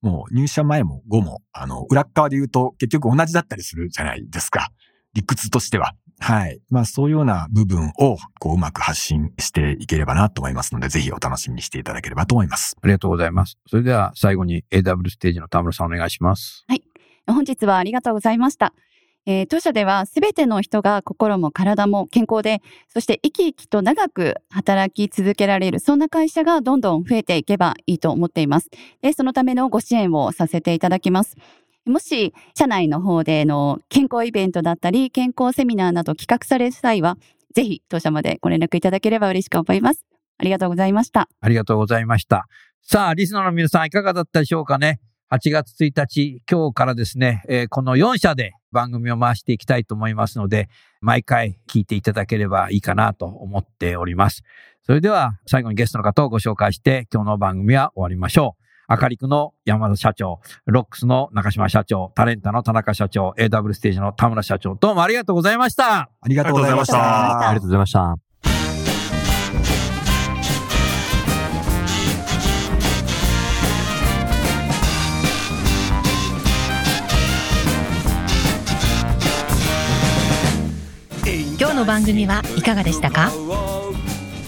[0.02, 4.68] もう入社前も後も、あの、裏っ側で言うと結局同じだったりするじゃないですか。
[5.14, 5.94] 理屈としては。
[6.18, 6.60] はい。
[6.70, 12.76] まあそういうような部分を、こう、うまく発信していければなと思いますので、ぜひお楽しみにしていただければと思います。
[12.80, 13.58] ありがとうございます。
[13.66, 16.64] それでは、最後に AW ステージの田村さん、お願いします。
[17.26, 18.72] 本日はありがとうございました。
[19.24, 28.70] えー当社ではすべての人が心も体も健康で、そして生き生きと長く働き続けられる、そんな会社がどんどん増えていけばいいと思っています。
[29.00, 31.36] で、そのためのご支援をさせていただきます。
[31.84, 37.18] もし、社内の方での健康イベントだったり、健康セミナーなど企画される際は、
[37.54, 40.04] ぜひ当社までご連絡いただければ嬉しく思います。
[40.38, 41.28] ありがとうございました。
[41.40, 42.46] ありがとうございました。
[42.82, 45.00] さあ、リスナーの皆さん、いかがだったでしょうかね？
[45.32, 50.68] 8月1日、今日からですね、えーこの4社で番組を回していきたいと思いますので、
[51.00, 54.42] 毎回聞いていただければいいかなと思っております。
[54.84, 58.62] それでは、最後にゲストの方をご紹介して、今日の番組は終わりましょう。
[58.88, 66.10] アカリクの山田社長、ロックスの中島社長、タレンタの田中社長、AW ステージの田村社長、どうもありがとうございました。
[66.20, 68.31] ありがとうございましたありがとうございました。
[81.72, 83.30] 日の番組はいかがでしたか？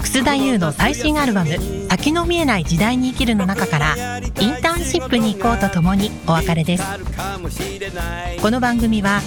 [0.01, 1.57] 楠田優の最新アルバム
[1.91, 3.97] 「先の見えない時代に生きる」の中から
[4.41, 4.54] 「イン
[4.85, 6.85] ンシップに行こう」とともにお別れです。
[8.41, 9.21] この番組は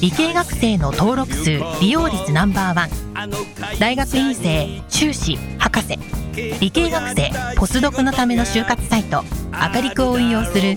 [0.00, 2.90] 理系学生の登録数利用率ナンバーワン
[3.78, 5.98] 大学院生修士博士
[6.60, 10.76] 理系学生ポスドクのための就活サイトアカリクを運用する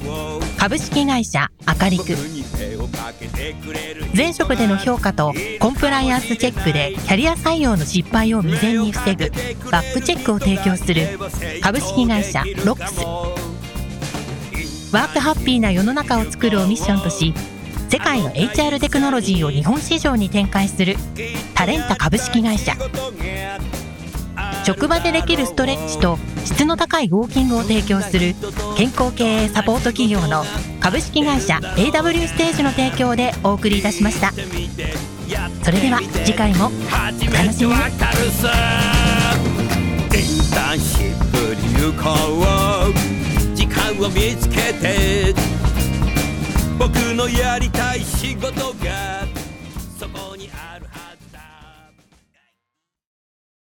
[0.58, 2.16] 株式会社アカリク
[4.16, 9.32] 前職での評価とコンプライアンスチェックでキャリア採用の失敗を未然に防ぐ
[9.72, 11.18] バックチェックを提供する
[11.62, 13.61] 株式会社ロックス。
[14.92, 17.34] ワークハッピーな世の中を作るをミッションとし
[17.89, 20.96] 世界の HR テクノロジーを日本市場に展開する
[21.56, 22.74] タレンタ株式会社。
[24.64, 28.36] 職場でできるストレッチと質の高いウォーキングを提供する
[28.78, 30.44] 健康経営サポート企業の
[30.80, 34.32] 株式会社 AW ステージの提供でお送りいたしました。
[35.64, 36.70] それでは次回もお
[37.34, 37.74] 楽しみ
[43.16, 43.21] に。
[44.04, 45.36] を見つけて
[46.80, 49.28] 僕のやりたい仕事が
[49.99, 50.41] そこに。